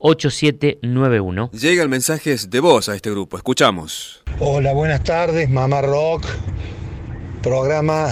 351-677-8791. 0.00 1.50
Llegan 1.52 1.90
mensajes 1.90 2.50
de 2.50 2.60
voz 2.60 2.88
a 2.88 2.94
este 2.94 3.10
grupo, 3.10 3.36
escuchamos. 3.36 4.22
Hola, 4.38 4.72
buenas 4.72 5.02
tardes, 5.02 5.50
Mamá 5.50 5.82
Rock. 5.82 6.24
Programa 7.42 8.08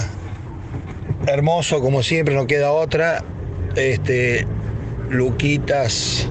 hermoso, 1.27 1.81
como 1.81 2.03
siempre, 2.03 2.35
no 2.35 2.47
queda 2.47 2.71
otra. 2.71 3.23
Este, 3.75 4.45
Luquitas, 5.09 6.29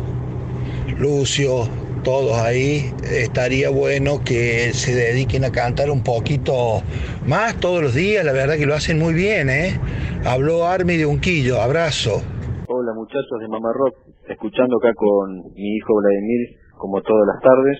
Lucio, 0.99 1.69
todos 2.03 2.37
ahí. 2.39 2.93
Estaría 3.05 3.71
bueno 3.71 4.23
que 4.25 4.73
se 4.73 4.95
dediquen 4.95 5.45
a 5.45 5.53
cantar 5.53 5.91
un 5.91 6.03
poquito 6.03 6.83
más 7.27 7.59
todos 7.61 7.83
los 7.83 7.95
días. 7.95 8.25
La 8.25 8.33
verdad 8.33 8.57
que 8.57 8.67
lo 8.67 8.75
hacen 8.75 8.99
muy 8.99 9.15
bien, 9.15 9.51
¿eh? 9.51 9.79
Habló 10.25 10.67
Armi 10.67 10.97
de 10.97 11.07
Unquillo. 11.07 11.61
Abrazo. 11.61 12.23
Hola 12.69 12.93
muchachos 12.95 13.41
de 13.41 13.49
Mamá 13.49 13.73
Rock, 13.73 13.95
escuchando 14.29 14.77
acá 14.79 14.93
con 14.95 15.55
mi 15.55 15.77
hijo 15.77 15.95
Vladimir 15.95 16.59
como 16.77 17.01
todas 17.01 17.27
las 17.27 17.43
tardes, 17.43 17.79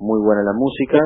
muy 0.00 0.20
buena 0.24 0.42
la 0.42 0.52
música 0.52 0.98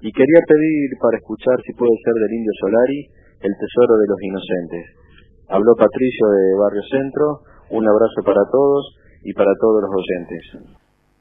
y 0.00 0.12
quería 0.12 0.40
pedir 0.46 0.90
para 1.00 1.18
escuchar 1.18 1.58
si 1.66 1.72
puede 1.74 1.92
ser 2.04 2.14
del 2.14 2.36
Indio 2.38 2.52
Solari, 2.60 3.00
El 3.40 3.52
Tesoro 3.58 3.98
de 3.98 4.06
los 4.06 4.20
Inocentes. 4.22 4.84
Habló 5.48 5.74
Patricio 5.74 6.26
de 6.28 6.44
Barrio 6.60 6.82
Centro, 6.90 7.26
un 7.70 7.88
abrazo 7.88 8.22
para 8.24 8.42
todos 8.50 8.96
y 9.24 9.32
para 9.32 9.50
todos 9.60 9.82
los 9.82 9.90
oyentes. 9.90 10.76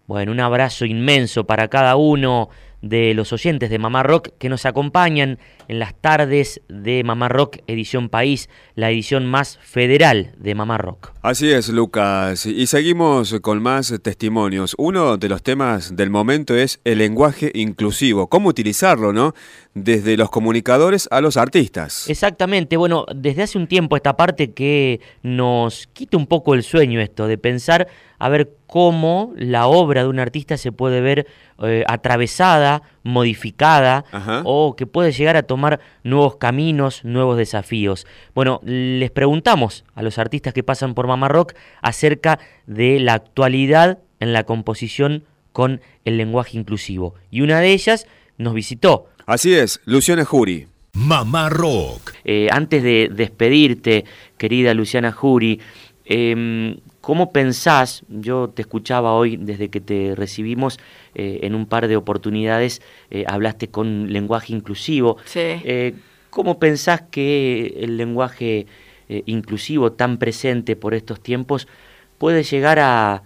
Bueno, 0.06 0.32
un 0.32 0.40
abrazo 0.40 0.86
inmenso 0.86 1.44
para 1.44 1.68
cada 1.68 1.96
uno 1.98 2.50
de 2.82 3.14
los 3.14 3.34
oyentes 3.34 3.70
de 3.70 3.80
Mamá 3.80 4.04
Rock 4.04 4.30
que 4.38 4.50
nos 4.50 4.66
acompañan 4.66 5.40
en 5.68 5.80
las 5.80 5.94
tardes 5.96 6.62
de 6.70 7.04
Mamá 7.04 7.28
Rock 7.28 7.58
Edición 7.68 8.10
País, 8.10 8.50
la 8.76 8.92
edición 8.92 9.26
más 9.26 9.58
federal 9.62 10.34
de 10.38 10.56
Mamá 10.56 10.78
Rock. 10.78 11.12
Así 11.22 11.52
es, 11.52 11.70
Lucas. 11.70 12.46
Y 12.46 12.68
seguimos 12.68 13.36
con 13.42 13.62
más 13.62 13.94
testimonios. 14.02 14.76
Uno 14.78 15.18
de 15.18 15.30
los 15.30 15.44
temas 15.44 15.96
del 15.96 16.10
momento 16.10 16.56
es 16.56 16.80
el 16.84 17.00
lenguaje 17.00 17.52
inclusivo. 17.54 18.28
¿Cómo 18.28 18.50
utilizarlo, 18.50 19.12
no? 19.12 19.34
Desde 19.74 20.16
los 20.16 20.30
comunicadores 20.30 21.08
a 21.12 21.22
los 21.22 21.38
artistas. 21.38 22.10
Exactamente. 22.10 22.78
Bueno, 22.78 23.06
desde 23.14 23.44
hace 23.44 23.58
un 23.58 23.68
tiempo 23.68 23.96
esta 23.96 24.16
parte 24.16 24.52
que 24.54 25.02
nos 25.24 25.88
quita 25.94 26.18
un 26.18 26.28
poco 26.28 26.54
el 26.54 26.64
sueño 26.64 27.02
esto 27.02 27.28
de 27.28 27.38
pensar 27.38 27.88
a 28.20 28.30
ver 28.30 28.52
cómo 28.66 29.34
la 29.36 29.68
obra 29.68 30.04
de 30.04 30.10
un 30.10 30.20
artista 30.20 30.58
se 30.58 30.72
puede 30.72 31.02
ver 31.02 31.28
eh, 31.64 31.84
atravesada, 31.88 32.82
modificada 33.04 34.06
o 34.44 34.76
que 34.76 34.86
puede 34.86 35.12
llegar 35.12 35.38
a 35.38 35.44
tomar 35.44 35.80
nuevos 36.04 36.38
caminos, 36.38 37.04
nuevos 37.04 37.38
desafíos. 37.38 38.06
Bueno, 38.34 38.60
les 38.64 39.12
preguntamos 39.12 39.86
a 39.96 40.02
los 40.02 40.18
artistas 40.18 40.54
que 40.54 40.64
pasan 40.64 40.94
por 40.94 41.08
Mamá 41.08 41.28
Rock 41.28 41.54
acerca 41.82 42.40
de 42.66 43.00
la 43.00 43.14
actualidad 43.14 44.00
en 44.20 44.34
la 44.34 44.44
composición 44.44 45.24
con 45.52 45.82
el 46.06 46.18
lenguaje 46.18 46.58
inclusivo. 46.58 47.16
Y 47.32 47.42
una 47.42 47.60
de 47.60 47.72
ellas 47.72 48.08
nos 48.38 48.54
visitó. 48.54 49.08
Así 49.26 49.54
es, 49.54 49.82
Luciana 49.86 50.26
Jury. 50.26 50.68
Mamá 50.94 51.50
Rock. 51.50 52.14
Eh, 52.24 52.48
antes 52.52 52.82
de 52.82 53.10
despedirte, 53.14 54.06
querida 54.38 54.74
Luciana 54.74 55.12
Jury, 55.12 55.60
em, 56.06 56.78
¿Cómo 57.08 57.32
pensás, 57.32 58.04
yo 58.10 58.50
te 58.50 58.64
escuchaba 58.64 59.14
hoy 59.14 59.38
desde 59.38 59.70
que 59.70 59.80
te 59.80 60.14
recibimos 60.14 60.78
eh, 61.16 61.40
en 61.44 61.56
un 61.56 61.66
par 61.66 61.88
de 61.88 61.96
oportunidades, 61.96 62.82
eh, 63.12 63.24
hablaste 63.30 63.70
con 63.70 64.12
lenguaje 64.12 64.52
inclusivo, 64.52 65.16
sí. 65.24 65.40
Eh, 65.40 65.96
¿cómo 66.30 66.60
pensás 66.60 67.04
que 67.10 67.78
el 67.80 67.96
lenguaje 67.96 68.68
inclusivo 69.08 69.94
tan 69.94 70.18
presente 70.18 70.76
por 70.76 70.94
estos 70.94 71.22
tiempos 71.22 71.70
puede 72.18 72.44
llegar 72.44 72.78
a 72.80 73.24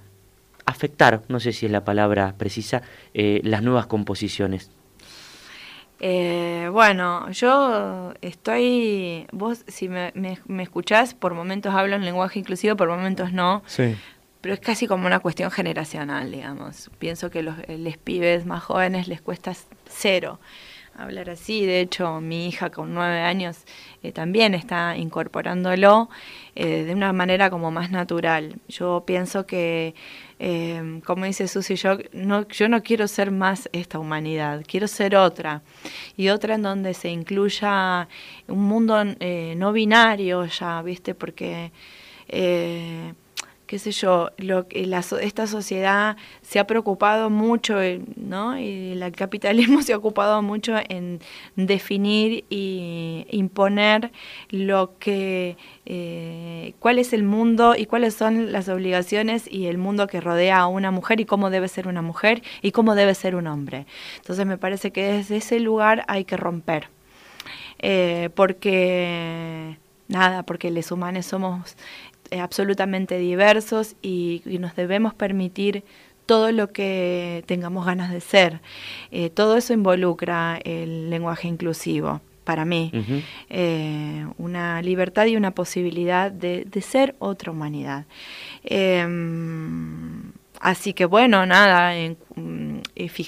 afectar, 0.67 1.23
no 1.27 1.39
sé 1.39 1.51
si 1.51 1.65
es 1.65 1.71
la 1.71 1.83
palabra 1.83 2.35
precisa, 2.37 2.83
las 3.15 3.63
nuevas 3.63 3.87
composiciones? 3.87 4.69
Eh, 6.03 6.67
bueno, 6.71 7.29
yo 7.29 8.13
estoy, 8.21 9.27
vos 9.31 9.63
si 9.67 9.87
me, 9.87 10.11
me, 10.15 10.63
escuchás, 10.63 11.13
por 11.13 11.35
momentos 11.35 11.75
hablo 11.75 11.95
en 11.95 12.03
lenguaje 12.03 12.39
inclusivo, 12.39 12.75
por 12.75 12.89
momentos 12.89 13.31
no. 13.31 13.61
Sí. 13.67 13.95
Pero 14.41 14.55
es 14.55 14.59
casi 14.59 14.87
como 14.87 15.05
una 15.05 15.19
cuestión 15.19 15.51
generacional, 15.51 16.31
digamos. 16.31 16.89
Pienso 16.97 17.29
que 17.29 17.43
los 17.43 17.55
les 17.67 17.99
pibes 17.99 18.47
más 18.47 18.63
jóvenes 18.63 19.07
les 19.07 19.21
cuesta 19.21 19.53
cero 19.87 20.39
hablar 20.95 21.29
así. 21.29 21.65
De 21.65 21.81
hecho, 21.81 22.21
mi 22.21 22.47
hija 22.47 22.69
con 22.69 22.93
nueve 22.93 23.21
años 23.21 23.65
eh, 24.03 24.11
también 24.11 24.53
está 24.53 24.95
incorporándolo 24.97 26.09
eh, 26.55 26.83
de 26.83 26.93
una 26.93 27.13
manera 27.13 27.49
como 27.49 27.71
más 27.71 27.91
natural. 27.91 28.55
Yo 28.67 29.03
pienso 29.05 29.45
que 29.45 29.95
eh, 30.43 31.01
como 31.05 31.25
dice 31.25 31.47
Susi, 31.47 31.75
yo 31.75 31.99
no, 32.13 32.47
yo 32.47 32.67
no 32.67 32.81
quiero 32.81 33.07
ser 33.07 33.29
más 33.29 33.69
esta 33.73 33.99
humanidad, 33.99 34.63
quiero 34.67 34.87
ser 34.87 35.15
otra. 35.15 35.61
Y 36.17 36.29
otra 36.29 36.55
en 36.55 36.63
donde 36.63 36.95
se 36.95 37.09
incluya 37.09 38.07
un 38.47 38.63
mundo 38.63 39.03
eh, 39.19 39.53
no 39.55 39.71
binario 39.71 40.45
ya, 40.45 40.81
¿viste? 40.81 41.13
Porque 41.13 41.71
qué 43.71 43.79
sé 43.79 43.91
yo, 43.93 44.31
lo, 44.35 44.65
la, 44.73 45.01
esta 45.21 45.47
sociedad 45.47 46.17
se 46.41 46.59
ha 46.59 46.67
preocupado 46.67 47.29
mucho, 47.29 47.77
¿no? 48.17 48.59
Y 48.59 48.91
el 48.91 49.11
capitalismo 49.13 49.81
se 49.81 49.93
ha 49.93 49.97
ocupado 49.97 50.41
mucho 50.41 50.75
en 50.89 51.21
definir 51.55 52.43
y 52.49 53.25
imponer 53.29 54.11
lo 54.49 54.97
que, 54.99 55.55
eh, 55.85 56.73
cuál 56.79 56.99
es 56.99 57.13
el 57.13 57.23
mundo 57.23 57.75
y 57.77 57.85
cuáles 57.85 58.13
son 58.13 58.51
las 58.51 58.67
obligaciones 58.67 59.49
y 59.49 59.67
el 59.67 59.77
mundo 59.77 60.05
que 60.07 60.19
rodea 60.19 60.59
a 60.59 60.67
una 60.67 60.91
mujer 60.91 61.21
y 61.21 61.25
cómo 61.25 61.49
debe 61.49 61.69
ser 61.69 61.87
una 61.87 62.01
mujer 62.01 62.43
y 62.61 62.73
cómo 62.73 62.93
debe 62.93 63.15
ser 63.15 63.35
un 63.35 63.47
hombre. 63.47 63.85
Entonces 64.17 64.45
me 64.45 64.57
parece 64.57 64.91
que 64.91 65.03
desde 65.13 65.37
ese 65.37 65.61
lugar 65.61 66.03
hay 66.09 66.25
que 66.25 66.35
romper. 66.35 66.89
Eh, 67.79 68.31
porque 68.35 69.77
nada, 70.11 70.43
porque 70.43 70.69
los 70.69 70.91
humanos 70.91 71.25
somos 71.25 71.71
eh, 71.71 72.10
absolutamente 72.39 73.17
diversos 73.17 73.95
y, 74.01 74.41
nos 74.59 74.75
debemos 74.75 75.13
permitir 75.13 75.83
todo 76.25 76.51
lo 76.51 76.71
que 76.71 77.43
tengamos 77.47 77.85
ganas 77.85 78.11
de 78.11 78.21
ser. 78.21 78.61
Eh, 79.11 79.29
todo 79.29 79.57
eso 79.57 79.73
involucra 79.73 80.59
el 80.63 81.09
lenguaje 81.09 81.47
inclusivo 81.47 82.21
para 82.43 82.65
mí, 82.65 82.91
eh, 83.49 84.25
una 84.37 84.81
libertad 84.81 85.25
y 85.27 85.35
una 85.35 85.51
posibilidad 85.51 86.31
de, 86.31 86.65
de 86.65 86.81
ser 86.81 87.15
otra 87.19 87.51
humanidad. 87.51 88.05
Em, 88.63 90.31
Así 90.61 90.93
que 90.93 91.05
bueno, 91.05 91.47
nada, 91.47 91.91
mm, 92.35 92.81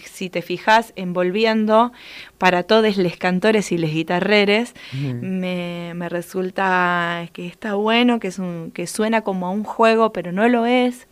si 0.05 0.29
te 0.29 0.43
fijas, 0.43 0.93
envolviendo 0.95 1.91
para 2.37 2.61
todos 2.61 2.95
los 2.97 3.17
cantores 3.17 3.71
y 3.71 3.79
los 3.79 3.89
guitarreres, 3.89 4.75
me, 4.93 5.93
resulta 6.09 7.27
que 7.33 7.47
está 7.47 7.73
bueno, 7.73 8.19
que, 8.19 8.27
es 8.27 8.37
un, 8.37 8.69
que 8.71 8.85
suena 8.85 9.21
como 9.21 9.47
a 9.47 9.49
un 9.49 9.63
juego, 9.63 10.13
pero 10.13 10.31
no 10.31 10.47
lo 10.47 10.67
es. 10.67 11.07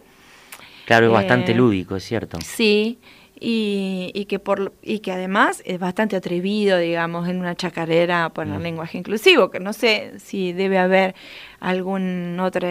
Claro, 0.86 1.08
es 1.08 1.12
bastante 1.12 1.54
eh, 1.54 1.56
lúdico, 1.56 1.96
es 1.96 2.04
cierto. 2.04 2.38
Sí, 2.46 3.00
y, 3.44 4.26
que 4.26 4.38
por 4.38 4.72
y 4.84 5.00
que 5.00 5.12
además 5.12 5.64
es 5.66 5.80
bastante 5.80 6.16
atrevido, 6.16 6.78
digamos, 6.78 7.28
en 7.28 7.40
una 7.40 7.56
chacarera 7.56 8.30
poner 8.30 8.60
mm. 8.60 8.64
lenguaje 8.64 8.98
inclusivo, 9.00 9.50
que 9.50 9.60
no 9.60 9.74
sé 9.74 10.20
si 10.20 10.54
debe 10.54 10.78
haber 10.78 11.16
algún 11.60 12.40
otro 12.40 12.68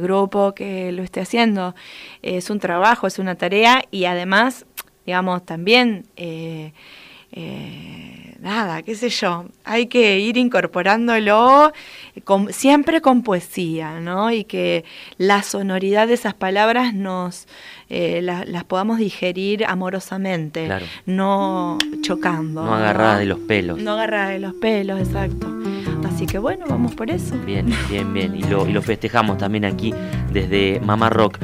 grupo 0.00 0.54
que 0.54 0.92
lo 0.92 1.02
esté 1.02 1.20
haciendo. 1.20 1.74
Es 2.22 2.48
un 2.48 2.60
trabajo, 2.60 3.08
es 3.08 3.18
una 3.18 3.34
tarea 3.34 3.82
y 3.90 4.04
además, 4.04 4.66
digamos, 5.04 5.44
también 5.44 6.06
eh, 6.16 6.72
eh, 7.36 8.36
nada, 8.40 8.82
qué 8.82 8.94
sé 8.94 9.08
yo, 9.08 9.46
hay 9.64 9.86
que 9.86 10.20
ir 10.20 10.36
incorporándolo 10.36 11.72
siempre 12.50 13.00
con 13.00 13.22
poesía, 13.22 13.98
¿no? 14.00 14.30
Y 14.30 14.44
que 14.44 14.84
la 15.18 15.42
sonoridad 15.42 16.06
de 16.06 16.14
esas 16.14 16.34
palabras 16.34 16.94
nos 16.94 17.48
eh, 17.88 18.20
las 18.22 18.64
podamos 18.64 18.98
digerir 18.98 19.64
amorosamente, 19.64 20.68
no 21.06 21.78
chocando. 22.02 22.64
No 22.64 22.74
agarrada 22.74 23.18
de 23.18 23.26
los 23.26 23.40
pelos. 23.40 23.80
No 23.80 23.92
agarrada 23.92 24.28
de 24.28 24.38
los 24.38 24.54
pelos, 24.54 25.00
exacto. 25.00 25.52
Así 26.06 26.26
que 26.26 26.38
bueno, 26.38 26.66
vamos 26.68 26.94
por 26.94 27.10
eso. 27.10 27.34
Bien, 27.44 27.66
bien, 27.88 28.12
bien. 28.14 28.36
Y 28.36 28.42
lo, 28.44 28.68
y 28.68 28.72
lo 28.72 28.82
festejamos 28.82 29.38
también 29.38 29.64
aquí 29.64 29.92
desde 30.30 30.80
Mamá 30.80 31.10
Rock. 31.10 31.38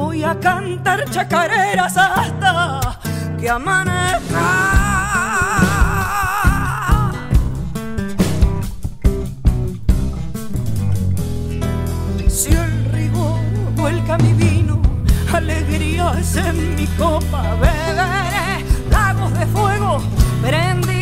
Voy 0.00 0.24
a 0.24 0.34
cantar 0.40 1.04
chacareras 1.10 1.94
hasta 1.94 2.98
que 3.38 3.50
amanezca. 3.50 4.46
Si 12.28 12.50
el 12.50 12.84
rigor 12.92 13.40
vuelca 13.76 14.16
mi 14.18 14.32
vino, 14.32 14.80
alegría 15.34 16.14
es 16.18 16.34
en 16.36 16.76
mi 16.76 16.86
copa, 17.02 17.42
beberé 17.60 18.64
lagos 18.90 19.32
de 19.38 19.46
fuego 19.54 19.98
prendida 20.40 20.99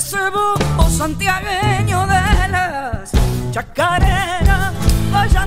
penas, 0.00 0.04
ese 0.04 0.30
bobo 0.30 0.88
santiagueño 0.90 2.06
de 2.06 2.48
las 2.48 3.10
chacareras. 3.50 4.72
Vaya, 5.12 5.46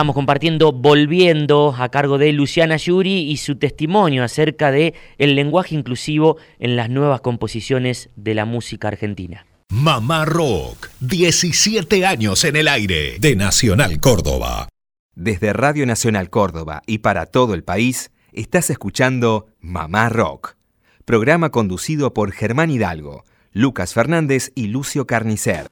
Estábamos 0.00 0.14
compartiendo 0.14 0.72
Volviendo 0.72 1.74
a 1.76 1.90
cargo 1.90 2.16
de 2.16 2.32
Luciana 2.32 2.78
Yuri 2.78 3.30
y 3.30 3.36
su 3.36 3.56
testimonio 3.56 4.24
acerca 4.24 4.70
de 4.70 4.94
el 5.18 5.34
lenguaje 5.34 5.74
inclusivo 5.74 6.38
en 6.58 6.74
las 6.74 6.88
nuevas 6.88 7.20
composiciones 7.20 8.08
de 8.16 8.32
la 8.32 8.46
música 8.46 8.88
argentina. 8.88 9.44
Mamá 9.68 10.24
Rock, 10.24 10.88
17 11.00 12.06
años 12.06 12.44
en 12.44 12.56
el 12.56 12.68
aire 12.68 13.18
de 13.18 13.36
Nacional 13.36 14.00
Córdoba. 14.00 14.70
Desde 15.14 15.52
Radio 15.52 15.84
Nacional 15.84 16.30
Córdoba 16.30 16.80
y 16.86 17.00
para 17.00 17.26
todo 17.26 17.52
el 17.52 17.62
país, 17.62 18.10
estás 18.32 18.70
escuchando 18.70 19.48
Mamá 19.60 20.08
Rock, 20.08 20.56
programa 21.04 21.50
conducido 21.50 22.14
por 22.14 22.32
Germán 22.32 22.70
Hidalgo, 22.70 23.24
Lucas 23.52 23.92
Fernández 23.92 24.50
y 24.54 24.68
Lucio 24.68 25.06
Carnicer. 25.06 25.66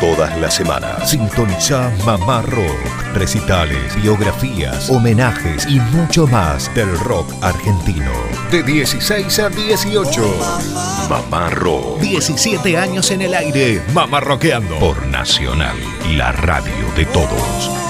Todas 0.00 0.36
las 0.40 0.54
semanas 0.54 1.10
sintoniza 1.10 1.90
Mamá 2.04 2.42
Rock, 2.42 3.14
recitales, 3.14 3.94
biografías, 4.02 4.90
homenajes 4.90 5.66
y 5.66 5.78
mucho 5.78 6.26
más 6.26 6.72
del 6.74 6.98
rock 6.98 7.32
argentino. 7.42 8.10
De 8.50 8.62
16 8.62 9.38
a 9.38 9.48
18. 9.48 10.22
Mamá 11.08 11.50
Rock. 11.50 12.00
17 12.00 12.76
años 12.76 13.10
en 13.12 13.22
el 13.22 13.34
aire. 13.34 13.82
Mamá 13.94 14.20
Rockeando. 14.20 14.78
Por 14.78 15.06
Nacional, 15.06 15.76
la 16.16 16.32
radio 16.32 16.92
de 16.96 17.04
todos. 17.06 17.83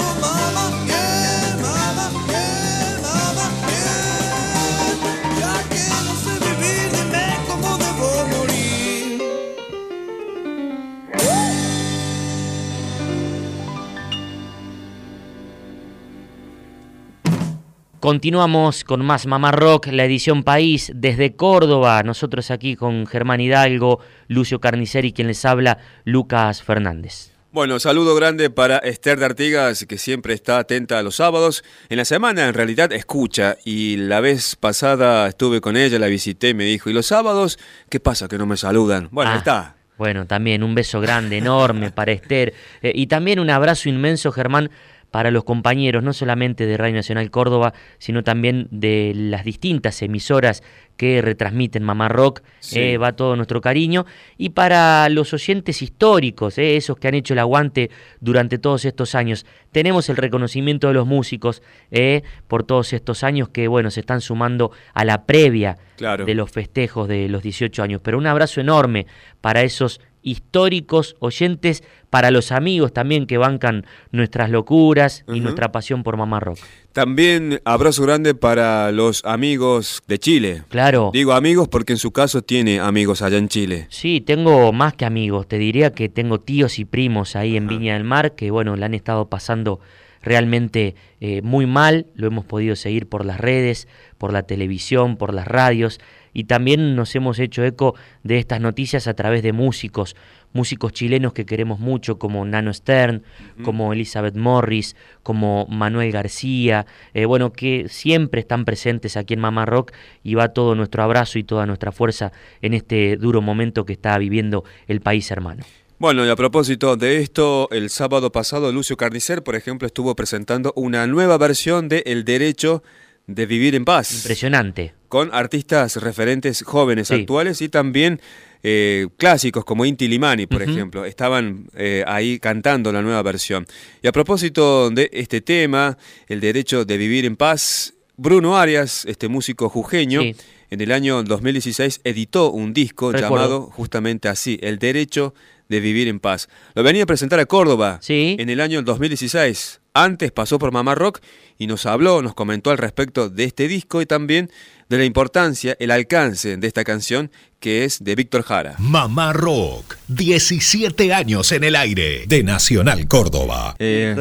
Continuamos 18.05 18.83
con 18.83 19.03
más 19.03 19.25
Mamá 19.25 19.51
Rock, 19.51 19.87
la 19.87 20.05
edición 20.05 20.43
País 20.43 20.91
desde 20.93 21.35
Córdoba. 21.35 22.03
Nosotros 22.03 22.51
aquí 22.51 22.75
con 22.75 23.07
Germán 23.07 23.41
Hidalgo, 23.41 23.99
Lucio 24.27 24.59
Carniceri, 24.59 25.11
quien 25.11 25.25
les 25.25 25.43
habla, 25.43 25.79
Lucas 26.03 26.61
Fernández. 26.61 27.31
Bueno, 27.51 27.79
saludo 27.79 28.13
grande 28.13 28.51
para 28.51 28.77
Esther 28.77 29.17
de 29.17 29.25
Artigas, 29.25 29.87
que 29.87 29.97
siempre 29.97 30.35
está 30.35 30.59
atenta 30.59 30.99
a 30.99 31.01
los 31.01 31.15
sábados. 31.15 31.63
En 31.89 31.97
la 31.97 32.05
semana, 32.05 32.47
en 32.47 32.53
realidad, 32.53 32.93
escucha. 32.93 33.57
Y 33.65 33.97
la 33.97 34.19
vez 34.19 34.55
pasada 34.55 35.27
estuve 35.27 35.59
con 35.59 35.75
ella, 35.75 35.97
la 35.97 36.05
visité 36.05 36.49
y 36.49 36.53
me 36.53 36.65
dijo, 36.65 36.91
¿y 36.91 36.93
los 36.93 37.07
sábados? 37.07 37.57
¿Qué 37.89 37.99
pasa 37.99 38.27
que 38.27 38.37
no 38.37 38.45
me 38.45 38.55
saludan? 38.55 39.09
Bueno, 39.09 39.31
ah, 39.33 39.37
está. 39.37 39.75
Bueno, 39.97 40.27
también 40.27 40.61
un 40.61 40.75
beso 40.75 40.99
grande, 40.99 41.37
enorme 41.37 41.89
para 41.89 42.11
Esther. 42.11 42.53
Eh, 42.81 42.91
y 42.93 43.07
también 43.07 43.39
un 43.39 43.49
abrazo 43.49 43.89
inmenso, 43.89 44.31
Germán, 44.31 44.69
para 45.15 45.31
los 45.31 45.45
compañeros, 45.45 46.03
no 46.03 46.11
solamente 46.11 46.65
de 46.65 46.75
Radio 46.75 46.95
Nacional 46.95 47.31
Córdoba, 47.31 47.73
sino 47.99 48.25
también 48.25 48.67
de 48.69 49.13
las 49.15 49.45
distintas 49.45 50.01
emisoras 50.01 50.61
que 50.97 51.21
retransmiten 51.21 51.83
Mamá 51.83 52.09
Rock, 52.09 52.41
eh, 52.73 52.97
va 52.97 53.13
todo 53.13 53.37
nuestro 53.37 53.61
cariño, 53.61 54.05
y 54.37 54.49
para 54.49 55.07
los 55.07 55.33
oyentes 55.33 55.81
históricos, 55.81 56.57
eh, 56.57 56.75
esos 56.75 56.97
que 56.97 57.07
han 57.07 57.13
hecho 57.13 57.31
el 57.31 57.39
aguante 57.39 57.91
durante 58.19 58.57
todos 58.57 58.83
estos 58.83 59.15
años, 59.15 59.45
tenemos 59.71 60.09
el 60.09 60.17
reconocimiento 60.17 60.89
de 60.89 60.95
los 60.95 61.07
músicos 61.07 61.63
eh, 61.91 62.23
por 62.49 62.65
todos 62.65 62.91
estos 62.91 63.23
años 63.23 63.47
que, 63.47 63.69
bueno, 63.69 63.91
se 63.91 64.01
están 64.01 64.19
sumando 64.19 64.71
a 64.93 65.05
la 65.05 65.25
previa 65.25 65.77
de 65.97 66.35
los 66.35 66.51
festejos 66.51 67.07
de 67.07 67.29
los 67.29 67.41
18 67.41 67.81
años, 67.81 68.01
pero 68.03 68.17
un 68.17 68.27
abrazo 68.27 68.59
enorme 68.59 69.07
para 69.39 69.61
esos 69.61 70.01
históricos 70.25 71.15
oyentes 71.19 71.83
para 72.09 72.31
los 72.31 72.51
amigos 72.51 72.91
también 72.91 73.27
que 73.27 73.37
bancan 73.37 73.85
nuestras 74.11 74.49
locuras 74.49 75.23
y 75.31 75.39
nuestra 75.39 75.71
pasión 75.71 76.03
por 76.03 76.17
Mamá 76.17 76.39
Rock. 76.39 76.57
También 76.91 77.61
abrazo 77.63 78.03
grande 78.03 78.33
para 78.35 78.91
los 78.91 79.23
amigos 79.23 80.01
de 80.07 80.17
Chile. 80.17 80.63
Claro. 80.69 81.11
Digo 81.13 81.33
amigos 81.33 81.67
porque 81.67 81.93
en 81.93 81.99
su 81.99 82.11
caso 82.11 82.41
tiene 82.41 82.79
amigos 82.79 83.21
allá 83.21 83.37
en 83.37 83.49
Chile. 83.49 83.87
Sí, 83.89 84.19
tengo 84.19 84.73
más 84.73 84.93
que 84.93 85.05
amigos. 85.05 85.47
Te 85.47 85.57
diría 85.57 85.91
que 85.91 86.09
tengo 86.09 86.39
tíos 86.39 86.79
y 86.79 86.85
primos 86.85 87.35
ahí 87.35 87.55
en 87.55 87.67
Viña 87.67 87.93
del 87.93 88.03
Mar 88.03 88.33
que, 88.35 88.49
bueno, 88.49 88.75
la 88.75 88.87
han 88.87 88.93
estado 88.93 89.29
pasando 89.29 89.79
realmente 90.21 90.95
eh, 91.19 91.41
muy 91.43 91.67
mal. 91.67 92.07
Lo 92.15 92.27
hemos 92.27 92.45
podido 92.45 92.75
seguir 92.75 93.07
por 93.07 93.25
las 93.25 93.39
redes, 93.39 93.87
por 94.17 94.33
la 94.33 94.43
televisión, 94.43 95.17
por 95.17 95.33
las 95.33 95.47
radios 95.47 95.99
y 96.35 96.43
también 96.43 96.97
nos 96.97 97.15
hemos 97.15 97.39
hecho 97.39 97.63
eco 97.63 97.95
de 98.23 98.37
estas 98.37 98.59
noticias 98.59 99.07
a 99.07 99.13
través 99.13 99.41
de 99.41 99.53
músicos, 99.53 100.17
músicos 100.51 100.91
chilenos 100.91 101.31
que 101.31 101.45
queremos 101.45 101.79
mucho, 101.79 102.19
como 102.19 102.45
Nano 102.45 102.73
Stern, 102.73 103.23
como 103.63 103.93
Elizabeth 103.93 104.35
Morris, 104.35 104.97
como 105.23 105.65
Manuel 105.67 106.11
García, 106.11 106.85
eh, 107.13 107.23
bueno, 107.23 107.53
que 107.53 107.87
siempre 107.87 108.41
están 108.41 108.65
presentes 108.65 109.15
aquí 109.15 109.33
en 109.33 109.39
Mamá 109.39 109.65
Rock 109.65 109.93
y 110.23 110.35
va 110.35 110.49
todo 110.49 110.75
nuestro 110.75 111.03
abrazo 111.03 111.39
y 111.39 111.45
toda 111.45 111.65
nuestra 111.65 111.93
fuerza 111.93 112.33
en 112.61 112.73
este 112.73 113.15
duro 113.15 113.41
momento 113.41 113.85
que 113.85 113.93
está 113.93 114.17
viviendo 114.17 114.65
el 114.87 114.99
país 114.99 115.31
hermano. 115.31 115.63
Bueno, 115.99 116.25
y 116.25 116.29
a 116.29 116.35
propósito 116.35 116.97
de 116.97 117.19
esto, 117.19 117.69
el 117.71 117.89
sábado 117.89 118.33
pasado 118.33 118.73
Lucio 118.73 118.97
Carnicer, 118.97 119.41
por 119.41 119.55
ejemplo, 119.55 119.87
estuvo 119.87 120.13
presentando 120.17 120.73
una 120.75 121.07
nueva 121.07 121.37
versión 121.37 121.87
de 121.87 122.03
El 122.05 122.25
Derecho 122.25 122.83
de 123.27 123.45
Vivir 123.45 123.75
en 123.75 123.85
Paz. 123.85 124.13
Impresionante. 124.13 124.93
Con 125.15 125.33
artistas 125.33 125.95
referentes 125.95 126.61
jóvenes 126.63 127.09
actuales 127.09 127.61
y 127.61 127.69
también 127.69 128.19
eh, 128.63 129.07
clásicos 129.15 129.63
como 129.63 129.85
Inti 129.85 130.09
Limani, 130.09 130.45
por 130.45 130.61
ejemplo. 130.61 131.05
Estaban 131.05 131.69
eh, 131.73 132.03
ahí 132.05 132.37
cantando 132.37 132.91
la 132.91 133.01
nueva 133.01 133.23
versión. 133.23 133.65
Y 134.03 134.09
a 134.09 134.11
propósito 134.11 134.89
de 134.89 135.09
este 135.13 135.39
tema, 135.39 135.97
el 136.27 136.41
derecho 136.41 136.83
de 136.83 136.97
vivir 136.97 137.23
en 137.23 137.37
paz, 137.37 137.93
Bruno 138.17 138.57
Arias, 138.57 139.05
este 139.05 139.29
músico 139.29 139.69
jujeño, 139.69 140.19
en 140.21 140.81
el 140.81 140.91
año 140.91 141.23
2016 141.23 142.01
editó 142.03 142.51
un 142.51 142.73
disco 142.73 143.13
llamado 143.13 143.69
justamente 143.71 144.27
así, 144.27 144.59
El 144.61 144.79
derecho 144.79 145.33
de 145.69 145.79
vivir 145.79 146.09
en 146.09 146.19
paz. 146.19 146.49
Lo 146.73 146.83
venía 146.83 147.03
a 147.03 147.05
presentar 147.05 147.39
a 147.39 147.45
Córdoba 147.45 148.01
en 148.09 148.49
el 148.49 148.59
año 148.59 148.81
2016. 148.81 149.79
Antes 149.97 150.33
pasó 150.33 150.59
por 150.59 150.73
Mamá 150.73 150.93
Rock 150.93 151.21
y 151.57 151.67
nos 151.67 151.85
habló, 151.85 152.21
nos 152.21 152.33
comentó 152.33 152.69
al 152.69 152.77
respecto 152.77 153.29
de 153.29 153.45
este 153.45 153.69
disco 153.69 154.01
y 154.01 154.05
también 154.05 154.51
de 154.89 154.97
la 154.97 155.05
importancia, 155.05 155.77
el 155.79 155.89
alcance 155.89 156.57
de 156.57 156.67
esta 156.67 156.83
canción 156.83 157.31
que 157.61 157.85
es 157.85 158.03
de 158.03 158.13
Víctor 158.13 158.43
Jara. 158.43 158.75
Mamá 158.77 159.31
Rock, 159.31 159.95
17 160.09 161.13
años 161.13 161.49
en 161.53 161.63
el 161.63 161.77
aire 161.77 162.25
de 162.27 162.43
Nacional 162.43 163.07
Córdoba. 163.07 163.77
Eh, 163.79 164.13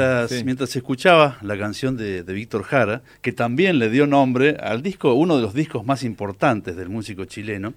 mientras, 0.45 0.77
escuchaba 0.77 1.39
la 1.43 1.59
canción 1.59 1.97
de, 1.97 2.23
de 2.23 2.33
Víctor 2.33 2.63
Jara, 2.63 3.03
que 3.21 3.33
también 3.33 3.81
le 3.81 3.91
dio 3.91 4.07
nombre 4.07 4.57
al 4.61 4.81
disco, 4.81 5.15
uno 5.15 5.35
de 5.35 5.43
los 5.43 5.55
discos 5.55 5.85
más 5.85 6.05
importantes 6.05 6.77
del 6.77 6.89
músico 6.89 7.25
chileno, 7.25 7.75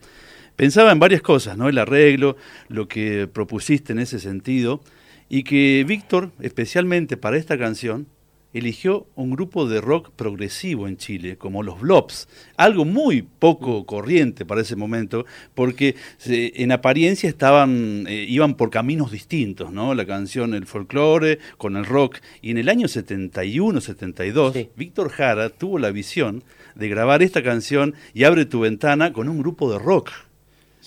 pensaba 0.56 0.92
en 0.92 1.00
varias 1.00 1.24
cosas, 1.24 1.58
¿no? 1.58 1.68
El 1.68 1.80
arreglo, 1.80 2.38
lo 2.70 2.88
que 2.88 3.28
propusiste 3.28 3.94
en 3.94 3.98
ese 3.98 4.20
sentido, 4.20 4.84
y 5.30 5.44
que 5.44 5.84
Víctor, 5.88 6.32
especialmente 6.40 7.18
para 7.18 7.38
esta 7.38 7.58
canción, 7.58 8.08
eligió 8.54 9.08
un 9.16 9.32
grupo 9.32 9.68
de 9.68 9.82
rock 9.82 10.12
progresivo 10.12 10.88
en 10.88 10.98
Chile, 10.98 11.38
como 11.38 11.64
los 11.64 11.80
Blobs, 11.80 12.28
algo 12.56 12.86
muy 12.86 13.22
poco 13.22 13.86
corriente 13.86 14.46
para 14.46 14.62
ese 14.62 14.76
momento, 14.76 15.26
porque 15.54 15.96
en 16.26 16.72
apariencia 16.72 17.30
estaban, 17.30 18.06
eh, 18.08 18.26
iban 18.28 18.56
por 18.56 18.70
caminos 18.70 19.12
distintos, 19.12 19.72
¿no? 19.72 19.94
La 19.94 20.06
canción, 20.06 20.54
el 20.54 20.66
folclore 20.66 21.40
con 21.58 21.76
el 21.76 21.86
rock, 21.86 22.18
y 22.42 22.52
en 22.52 22.58
el 22.58 22.70
año 22.70 22.88
71, 22.88 23.82
72, 23.82 24.56
Víctor 24.76 25.10
Jara 25.10 25.50
tuvo 25.50 25.78
la 25.78 25.92
visión 25.92 26.44
de 26.76 26.90
grabar 26.90 27.22
esta 27.22 27.44
canción 27.44 27.96
y 28.14 28.24
Abre 28.24 28.46
tu 28.46 28.60
ventana 28.62 29.14
con 29.14 29.30
un 29.30 29.40
grupo 29.40 29.72
de 29.72 29.80
rock 29.80 30.12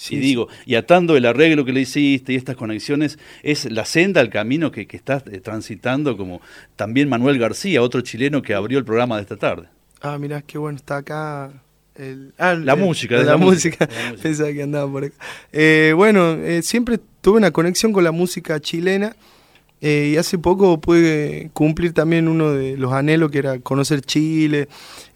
y 0.08 0.16
digo, 0.16 0.48
y 0.66 0.76
atando 0.76 1.16
el 1.16 1.26
arreglo 1.26 1.64
que 1.64 1.72
le 1.72 1.80
hiciste 1.80 2.32
y 2.32 2.36
estas 2.36 2.56
conexiones, 2.56 3.18
es 3.42 3.70
la 3.70 3.84
senda, 3.84 4.20
el 4.20 4.30
camino 4.30 4.70
que, 4.70 4.86
que 4.86 4.96
estás 4.96 5.24
eh, 5.30 5.40
transitando, 5.40 6.16
como 6.16 6.40
también 6.76 7.08
Manuel 7.08 7.38
García, 7.38 7.82
otro 7.82 8.00
chileno 8.00 8.42
que 8.42 8.54
abrió 8.54 8.78
el 8.78 8.84
programa 8.84 9.16
de 9.16 9.22
esta 9.22 9.36
tarde. 9.36 9.68
Ah, 10.00 10.18
mirá, 10.18 10.42
qué 10.42 10.58
bueno, 10.58 10.76
está 10.76 10.98
acá. 10.98 11.52
Ah, 12.38 12.54
la, 12.54 12.76
música, 12.76 13.22
la, 13.22 13.36
música, 13.36 13.86
pensaba 14.22 14.50
que 14.52 14.62
andaba 14.62 14.90
por 14.90 15.04
acá. 15.04 15.16
Eh, 15.52 15.92
bueno, 15.94 16.32
eh, 16.34 16.62
siempre 16.62 16.98
tuve 17.20 17.36
una 17.38 17.50
conexión 17.50 17.92
con 17.92 18.04
la 18.04 18.12
música 18.12 18.58
chilena 18.58 19.14
y 19.82 20.16
hace 20.16 20.36
poco 20.36 20.78
pude 20.80 21.50
cumplir 21.54 21.94
también 21.94 22.28
uno 22.28 22.52
de 22.52 22.76
los 22.76 22.92
anhelos 22.92 23.30
que 23.30 23.38
era 23.38 23.58
conocer 23.60 24.02
Chile, 24.02 24.68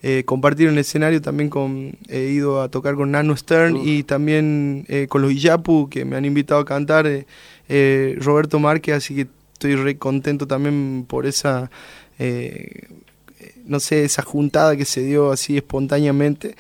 eh, 0.03 0.23
compartir 0.25 0.69
un 0.69 0.79
escenario. 0.79 1.21
También 1.21 1.51
con, 1.51 1.97
he 2.09 2.29
ido 2.29 2.63
a 2.63 2.69
tocar 2.71 2.95
con 2.95 3.11
Nano 3.11 3.37
Stern 3.37 3.77
y 3.77 4.03
también 4.03 4.85
eh, 4.89 5.07
con 5.09 5.23
los 5.23 5.33
Iyapu 5.33 5.89
que 5.89 6.05
me 6.05 6.17
han 6.17 6.25
invitado 6.25 6.61
a 6.61 6.65
cantar, 6.65 7.07
eh, 7.07 8.17
Roberto 8.21 8.59
Márquez, 8.59 8.97
así 8.97 9.15
que 9.15 9.27
estoy 9.55 9.77
re 9.77 9.97
contento 9.97 10.47
también 10.47 11.07
por 11.09 11.27
esa, 11.27 11.71
no 13.65 13.81
sé, 13.81 14.05
esa 14.05 14.23
juntada 14.23 14.77
que 14.77 14.85
se 14.85 15.03
dio 15.03 15.31
así 15.33 15.57
espontáneamente. 15.57 16.55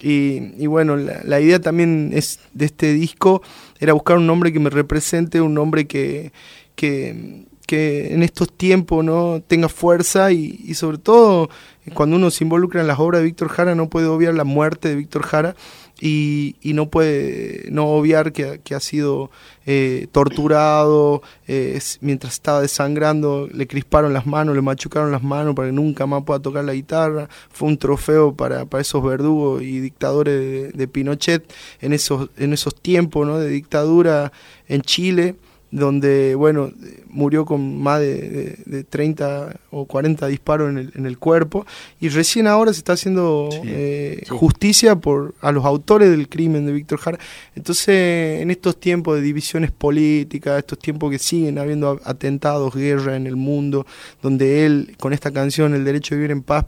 Y, 0.00 0.66
bueno, 0.66 0.96
la, 0.96 1.40
idea 1.40 1.60
también 1.60 2.10
es 2.12 2.38
de 2.52 2.66
este 2.66 2.92
disco 2.92 3.42
era 3.80 3.92
buscar 3.92 4.16
un 4.16 4.26
nombre 4.26 4.52
que 4.52 4.60
me 4.60 4.70
represente, 4.70 5.40
un 5.40 5.54
nombre 5.54 5.86
que, 5.86 6.32
que, 6.76 7.46
que 7.68 8.14
en 8.14 8.22
estos 8.22 8.50
tiempos 8.50 9.04
no 9.04 9.42
tenga 9.46 9.68
fuerza 9.68 10.32
y, 10.32 10.72
sobre 10.72 10.96
todo 10.96 11.50
cuando 11.92 12.16
uno 12.16 12.30
se 12.30 12.44
involucra 12.44 12.80
en 12.80 12.86
las 12.86 12.98
obras 12.98 13.20
de 13.20 13.26
Víctor 13.26 13.50
Jara 13.50 13.74
no 13.74 13.90
puede 13.90 14.06
obviar 14.06 14.32
la 14.32 14.44
muerte 14.44 14.88
de 14.88 14.94
Víctor 14.96 15.22
Jara 15.22 15.54
y, 16.00 16.56
no 16.64 16.88
puede 16.88 17.68
no 17.70 17.88
obviar 17.88 18.32
que, 18.32 18.74
ha 18.74 18.80
sido 18.80 19.30
eh, 19.66 20.06
torturado, 20.12 21.20
eh, 21.46 21.78
mientras 22.00 22.32
estaba 22.34 22.62
desangrando 22.62 23.48
le 23.52 23.66
crisparon 23.66 24.14
las 24.14 24.24
manos, 24.24 24.54
le 24.54 24.62
machucaron 24.62 25.12
las 25.12 25.22
manos 25.22 25.54
para 25.54 25.68
que 25.68 25.72
nunca 25.72 26.06
más 26.06 26.22
pueda 26.24 26.40
tocar 26.40 26.64
la 26.64 26.72
guitarra, 26.72 27.28
fue 27.50 27.68
un 27.68 27.76
trofeo 27.76 28.34
para, 28.34 28.66
esos 28.78 29.04
verdugos 29.04 29.60
y 29.60 29.80
dictadores 29.80 30.72
de, 30.72 30.88
Pinochet 30.88 31.52
en 31.82 31.92
esos, 31.92 32.30
en 32.38 32.54
esos 32.54 32.74
tiempos 32.74 33.26
¿no? 33.26 33.38
de 33.38 33.50
dictadura 33.50 34.32
en 34.68 34.80
Chile 34.80 35.36
donde, 35.70 36.34
bueno, 36.34 36.70
murió 37.08 37.44
con 37.44 37.80
más 37.80 38.00
de, 38.00 38.86
30 38.88 39.60
o 39.70 39.84
40 39.86 40.26
disparos 40.26 40.70
en 40.70 40.78
el, 40.78 40.92
en 40.94 41.06
el, 41.06 41.18
cuerpo, 41.18 41.66
y 42.00 42.08
recién 42.08 42.46
ahora 42.46 42.72
se 42.72 42.78
está 42.78 42.94
haciendo 42.94 43.48
eh, 43.64 44.24
justicia 44.28 44.96
por, 44.96 45.34
a 45.40 45.52
los 45.52 45.64
autores 45.64 46.10
del 46.10 46.28
crimen 46.28 46.64
de 46.66 46.72
Víctor 46.72 46.98
Jara. 46.98 47.18
Entonces, 47.54 48.40
en 48.40 48.50
estos 48.50 48.78
tiempos 48.80 49.16
de 49.16 49.22
divisiones 49.22 49.70
políticas, 49.70 50.58
estos 50.58 50.78
tiempos 50.78 51.10
que 51.10 51.18
siguen 51.18 51.58
habiendo 51.58 52.00
atentados, 52.04 52.74
guerra 52.74 53.16
en 53.16 53.26
el 53.26 53.36
mundo, 53.36 53.86
donde 54.22 54.64
él, 54.64 54.96
con 54.98 55.12
esta 55.12 55.30
canción, 55.30 55.74
El 55.74 55.84
Derecho 55.84 56.14
a 56.14 56.16
Vivir 56.16 56.30
en 56.30 56.42
Paz, 56.42 56.66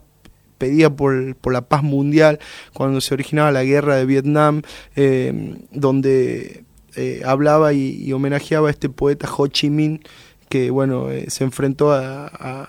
pedía 0.57 0.91
por, 0.91 1.35
por 1.37 1.53
la 1.53 1.61
paz 1.61 1.81
mundial, 1.81 2.39
cuando 2.73 3.01
se 3.01 3.15
originaba 3.15 3.51
la 3.51 3.63
guerra 3.63 3.95
de 3.95 4.05
Vietnam, 4.05 4.61
eh, 4.95 5.55
donde 5.71 6.65
eh, 6.95 7.21
hablaba 7.25 7.73
y, 7.73 8.11
homenajeaba 8.13 8.67
a 8.67 8.71
este 8.71 8.89
poeta 8.89 9.29
Ho 9.37 9.47
Chi 9.47 9.69
Minh 9.69 10.01
que 10.49 10.69
bueno 10.69 11.09
eh, 11.09 11.27
se 11.29 11.45
enfrentó 11.45 11.93
a, 11.93 12.67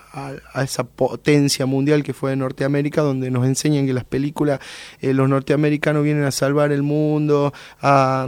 esa 0.63 0.85
potencia 0.85 1.65
mundial 1.65 2.01
que 2.01 2.13
fue 2.13 2.33
Norteamérica 2.37 3.01
donde 3.01 3.29
nos 3.29 3.45
enseñan 3.45 3.85
que 3.85 3.91
las 3.91 4.05
películas 4.05 4.61
eh, 5.01 5.13
los 5.13 5.27
norteamericanos 5.27 6.01
vienen 6.01 6.23
a 6.23 6.31
salvar 6.31 6.71
el 6.71 6.81
mundo 6.81 7.51
a, 7.81 8.27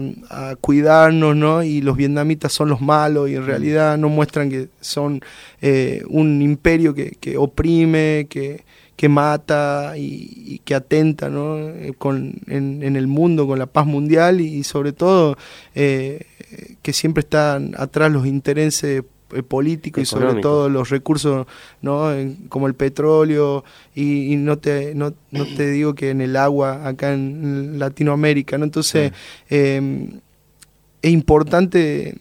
cuidarnos 0.59 1.37
no 1.37 1.63
y 1.63 1.81
los 1.81 1.95
vietnamitas 1.95 2.51
son 2.51 2.67
los 2.67 2.81
malos 2.81 3.29
y 3.29 3.35
en 3.35 3.43
mm. 3.43 3.45
realidad 3.45 3.97
no 3.97 4.09
muestran 4.09 4.49
que 4.49 4.67
son 4.81 5.21
un 5.61 6.41
imperio 6.41 6.93
que, 6.93 7.11
que 7.11 7.37
oprime 7.37 8.27
que 8.29 8.65
que 8.95 9.09
mata 9.09 9.93
y, 9.97 10.61
que 10.63 10.75
atenta 10.75 11.29
¿no? 11.29 11.57
Eh, 11.57 11.93
con, 11.97 12.35
en, 12.47 12.95
el 12.95 13.07
mundo 13.07 13.47
con 13.47 13.59
la 13.59 13.65
paz 13.65 13.85
mundial 13.85 14.41
y, 14.41 14.63
sobre 14.63 14.93
todo 14.93 15.37
eh, 15.73 16.25
que 16.81 16.93
siempre 16.93 17.21
están 17.21 17.75
atrás 17.77 18.11
los 18.11 18.25
intereses 18.25 19.03
eh, 19.33 19.43
políticos 19.43 20.03
y 20.03 20.05
sobre 20.05 20.39
todo 20.41 20.69
los 20.69 20.89
recursos 20.89 21.45
¿no? 21.81 22.09
como 22.47 22.67
el 22.67 22.73
petróleo 22.75 23.65
y, 23.93 24.35
no 24.37 24.57
te 24.57 24.95
no, 24.95 25.13
no, 25.31 25.45
te 25.45 25.69
digo 25.71 25.93
que 25.93 26.11
en 26.11 26.21
el 26.21 26.35
agua 26.37 26.87
acá 26.87 27.13
en 27.13 27.77
Latinoamérica 27.79 28.57
¿no? 28.57 28.63
entonces 28.63 29.11
es 29.49 29.81
importante 31.01 32.15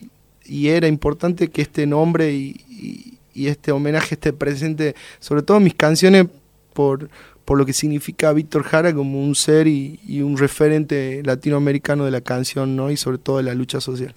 y 0.47 0.68
era 0.68 0.89
importante 0.89 1.49
que 1.49 1.62
este 1.62 1.87
nombre 1.87 2.33
y, 2.33 3.18
y 3.33 3.47
este 3.47 3.70
homenaje 3.70 4.14
esté 4.14 4.33
presente 4.33 4.97
sobre 5.20 5.43
todo 5.43 5.59
en 5.59 5.64
mis 5.64 5.75
canciones 5.75 6.27
por, 6.75 7.09
por 7.45 7.57
lo 7.57 7.64
que 7.64 7.72
significa 7.72 8.33
Víctor 8.33 8.64
Jara 8.64 8.93
como 8.95 9.22
un 9.22 9.35
ser 9.35 9.66
y, 9.66 10.20
un 10.20 10.37
referente 10.37 11.22
latinoamericano 11.25 12.05
de 12.05 12.11
la 12.11 12.20
canción 12.20 12.77
¿no? 12.77 12.91
y 12.91 12.97
sobre 12.97 13.18
todo 13.18 13.39
de 13.39 13.45
la 13.45 13.55
lucha 13.55 13.81
social. 13.81 14.14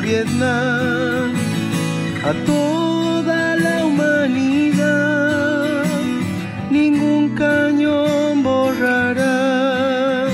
Vietnam 0.00 1.32
a 2.24 2.32
toda 2.44 3.56
la 3.56 3.86
humanidad. 3.86 5.84
Ningún 6.70 7.34
cañón 7.34 8.42
borrará 8.42 10.26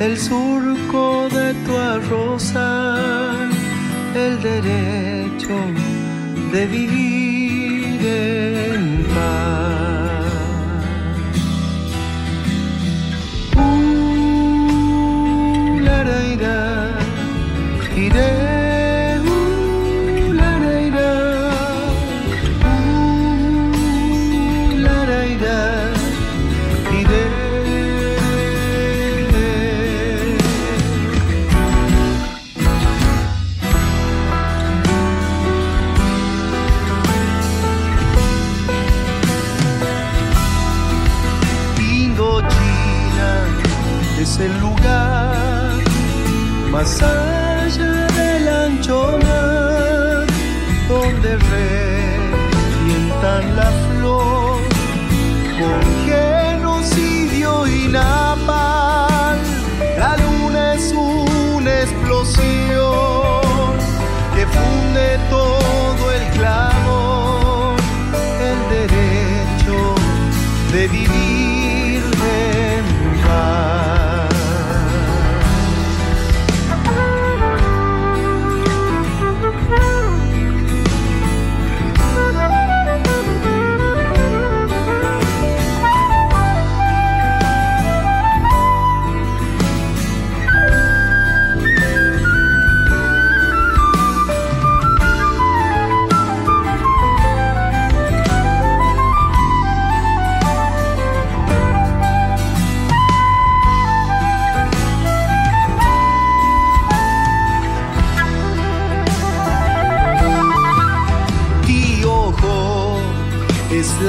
el 0.00 0.18
surco 0.18 1.28
de 1.30 1.54
tu 1.64 1.76
arrozal, 1.76 3.50
el 4.14 4.42
derecho 4.42 5.56
de 6.52 6.66
vivir 6.66 8.00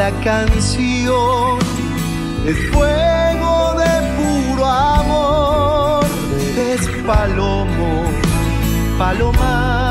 la 0.09 0.21
canción, 0.21 1.59
es 2.45 2.57
fuego 2.71 3.75
de 3.77 3.93
puro 4.17 4.65
amor, 4.65 6.05
es 6.57 6.81
palomo, 7.05 8.05
palomar, 8.97 9.86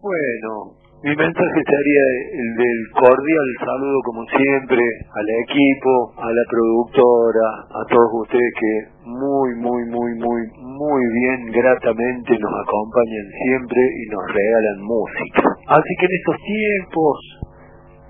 Bueno, 0.00 0.78
Mi 0.98 1.14
mensaje 1.14 1.60
sería 1.62 2.04
el 2.42 2.50
del 2.58 2.80
cordial 2.90 3.48
saludo 3.62 4.02
como 4.02 4.26
siempre 4.34 4.82
al 5.14 5.28
equipo, 5.46 6.10
a 6.18 6.26
la 6.26 6.42
productora, 6.50 7.70
a 7.70 7.86
todos 7.86 8.26
ustedes 8.26 8.50
que 8.58 9.06
muy, 9.06 9.54
muy, 9.62 9.86
muy, 9.86 10.10
muy, 10.18 10.42
muy 10.58 11.02
bien, 11.22 11.54
gratamente 11.54 12.34
nos 12.34 12.50
acompañan 12.50 13.26
siempre 13.30 13.78
y 13.78 14.10
nos 14.10 14.26
regalan 14.26 14.82
música. 14.82 15.54
Así 15.70 15.92
que 16.02 16.06
en 16.06 16.14
estos 16.18 16.38
tiempos 16.42 17.14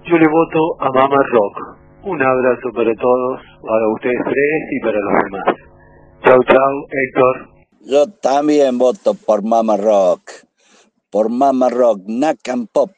yo 0.09 0.17
le 0.17 0.29
voto 0.29 0.81
a 0.81 0.91
Mama 0.91 1.23
Rock. 1.33 1.79
Un 2.05 2.23
abrazo 2.23 2.71
para 2.75 2.95
todos, 2.95 3.41
para 3.63 3.89
ustedes 3.95 4.21
tres 4.25 4.63
y 4.71 4.81
para 4.81 4.99
los 4.99 5.25
demás. 5.25 5.55
Chau, 6.25 6.39
chau, 6.45 6.87
Héctor. 6.91 7.49
Yo 7.81 8.07
también 8.21 8.79
voto 8.79 9.15
por 9.15 9.43
Mama 9.43 9.77
Rock 9.77 10.49
por 11.11 11.31
Mama 11.31 11.69
Rock, 11.69 12.03
Nakam 12.07 12.67
Pop. 12.67 12.91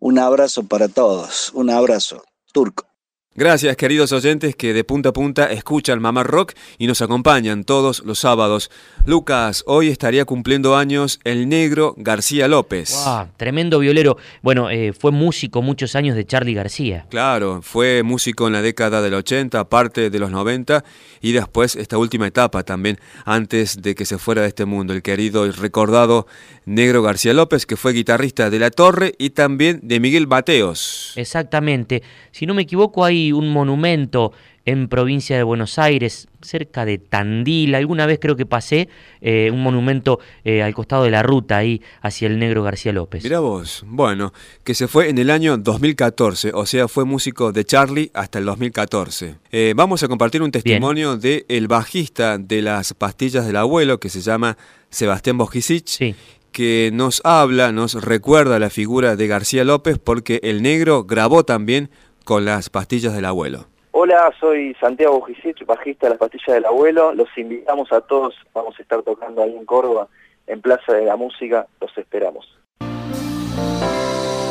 Un 0.00 0.18
abrazo 0.18 0.66
para 0.66 0.88
todos, 0.88 1.52
un 1.54 1.70
abrazo, 1.70 2.22
Turco. 2.52 2.89
Gracias 3.36 3.76
queridos 3.76 4.10
oyentes 4.10 4.56
que 4.56 4.74
de 4.74 4.82
punta 4.82 5.10
a 5.10 5.12
punta 5.12 5.52
escuchan 5.52 6.02
Mamá 6.02 6.24
Rock 6.24 6.54
y 6.78 6.88
nos 6.88 7.00
acompañan 7.00 7.62
todos 7.62 8.02
los 8.04 8.18
sábados. 8.18 8.72
Lucas, 9.06 9.62
hoy 9.68 9.86
estaría 9.86 10.24
cumpliendo 10.24 10.76
años 10.76 11.20
el 11.22 11.48
negro 11.48 11.94
García 11.96 12.48
López. 12.48 12.92
tremendo 13.36 13.78
violero. 13.78 14.16
Bueno, 14.42 14.68
eh, 14.68 14.92
fue 14.92 15.12
músico 15.12 15.62
muchos 15.62 15.94
años 15.94 16.16
de 16.16 16.26
Charlie 16.26 16.54
García. 16.54 17.06
Claro, 17.08 17.62
fue 17.62 18.02
músico 18.02 18.48
en 18.48 18.52
la 18.52 18.62
década 18.62 19.00
del 19.00 19.14
80, 19.14 19.68
parte 19.68 20.10
de 20.10 20.18
los 20.18 20.32
90 20.32 20.82
y 21.20 21.30
después 21.30 21.76
esta 21.76 21.98
última 21.98 22.26
etapa 22.26 22.64
también, 22.64 22.98
antes 23.24 23.80
de 23.80 23.94
que 23.94 24.06
se 24.06 24.18
fuera 24.18 24.42
de 24.42 24.48
este 24.48 24.64
mundo. 24.64 24.92
El 24.92 25.02
querido 25.02 25.46
y 25.46 25.52
recordado 25.52 26.26
negro 26.64 27.00
García 27.00 27.32
López, 27.32 27.64
que 27.64 27.76
fue 27.76 27.92
guitarrista 27.92 28.50
de 28.50 28.58
La 28.58 28.72
Torre 28.72 29.14
y 29.18 29.30
también 29.30 29.78
de 29.84 30.00
Miguel 30.00 30.26
Mateos. 30.26 31.12
Exactamente. 31.14 32.02
Si 32.32 32.44
no 32.44 32.54
me 32.54 32.62
equivoco, 32.62 33.04
hay 33.04 33.29
un 33.32 33.52
monumento 33.52 34.32
en 34.66 34.88
provincia 34.88 35.36
de 35.36 35.42
Buenos 35.42 35.78
Aires, 35.78 36.28
cerca 36.42 36.84
de 36.84 36.98
Tandil. 36.98 37.74
Alguna 37.74 38.06
vez 38.06 38.18
creo 38.20 38.36
que 38.36 38.46
pasé 38.46 38.88
eh, 39.20 39.50
un 39.52 39.62
monumento 39.62 40.20
eh, 40.44 40.62
al 40.62 40.74
costado 40.74 41.04
de 41.04 41.10
la 41.10 41.22
ruta 41.22 41.56
ahí 41.56 41.82
hacia 42.02 42.28
el 42.28 42.38
negro 42.38 42.62
García 42.62 42.92
López. 42.92 43.24
Mira 43.24 43.40
vos, 43.40 43.84
bueno, 43.86 44.32
que 44.62 44.74
se 44.74 44.86
fue 44.86 45.08
en 45.08 45.18
el 45.18 45.30
año 45.30 45.56
2014, 45.56 46.52
o 46.54 46.66
sea, 46.66 46.88
fue 46.88 47.04
músico 47.04 47.52
de 47.52 47.64
Charlie 47.64 48.10
hasta 48.14 48.38
el 48.38 48.44
2014. 48.44 49.36
Eh, 49.50 49.72
vamos 49.74 50.02
a 50.02 50.08
compartir 50.08 50.42
un 50.42 50.50
testimonio 50.50 51.16
de 51.16 51.46
el 51.48 51.66
bajista 51.66 52.38
de 52.38 52.62
las 52.62 52.94
pastillas 52.94 53.46
del 53.46 53.56
abuelo, 53.56 53.98
que 53.98 54.08
se 54.08 54.20
llama 54.20 54.56
Sebastián 54.90 55.38
Bojicic. 55.38 56.16
que 56.52 56.90
nos 56.92 57.20
habla, 57.22 57.70
nos 57.70 57.94
recuerda 57.94 58.58
la 58.58 58.70
figura 58.70 59.14
de 59.14 59.28
García 59.28 59.62
López 59.62 59.98
porque 60.02 60.40
el 60.42 60.62
negro 60.62 61.04
grabó 61.04 61.44
también 61.44 61.90
con 62.30 62.44
las 62.44 62.70
pastillas 62.70 63.12
del 63.12 63.24
abuelo. 63.24 63.66
Hola, 63.90 64.32
soy 64.38 64.72
Santiago 64.80 65.20
Gisich, 65.22 65.66
bajista 65.66 66.06
de 66.06 66.10
las 66.10 66.18
pastillas 66.20 66.54
del 66.54 66.64
abuelo. 66.64 67.12
Los 67.12 67.26
invitamos 67.36 67.90
a 67.90 68.02
todos, 68.02 68.36
vamos 68.54 68.78
a 68.78 68.82
estar 68.82 69.02
tocando 69.02 69.42
ahí 69.42 69.56
en 69.56 69.64
Córdoba, 69.64 70.06
en 70.46 70.60
Plaza 70.60 70.92
de 70.92 71.06
la 71.06 71.16
Música, 71.16 71.66
los 71.80 71.90
esperamos. 71.98 72.46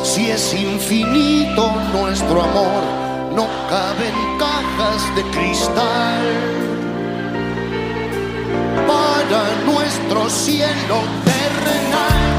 Si 0.02 0.30
es 0.30 0.52
infinito 0.52 1.72
nuestro 1.94 2.42
amor, 2.42 2.82
no 3.34 3.46
caben 3.70 4.14
cajas 4.38 5.16
de 5.16 5.22
cristal. 5.30 6.26
Para 8.86 9.72
nuestro 9.72 10.28
cielo 10.28 10.96
terrenal 11.24 12.29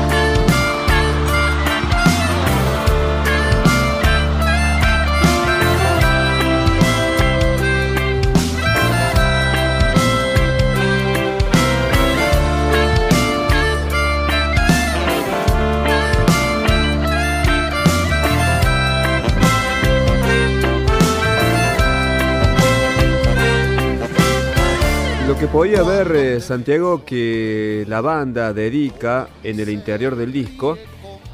que 25.42 25.48
podía 25.48 25.82
ver, 25.82 26.16
eh, 26.16 26.40
Santiago, 26.40 27.04
que 27.04 27.84
la 27.88 28.00
banda 28.02 28.54
dedica 28.54 29.28
en 29.44 29.60
el 29.60 29.70
interior 29.70 30.16
del 30.16 30.32
disco, 30.32 30.78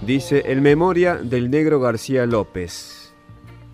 dice, 0.01 0.43
en 0.45 0.61
memoria 0.61 1.15
del 1.15 1.51
negro 1.51 1.81
García 1.81 2.25
López. 2.25 3.13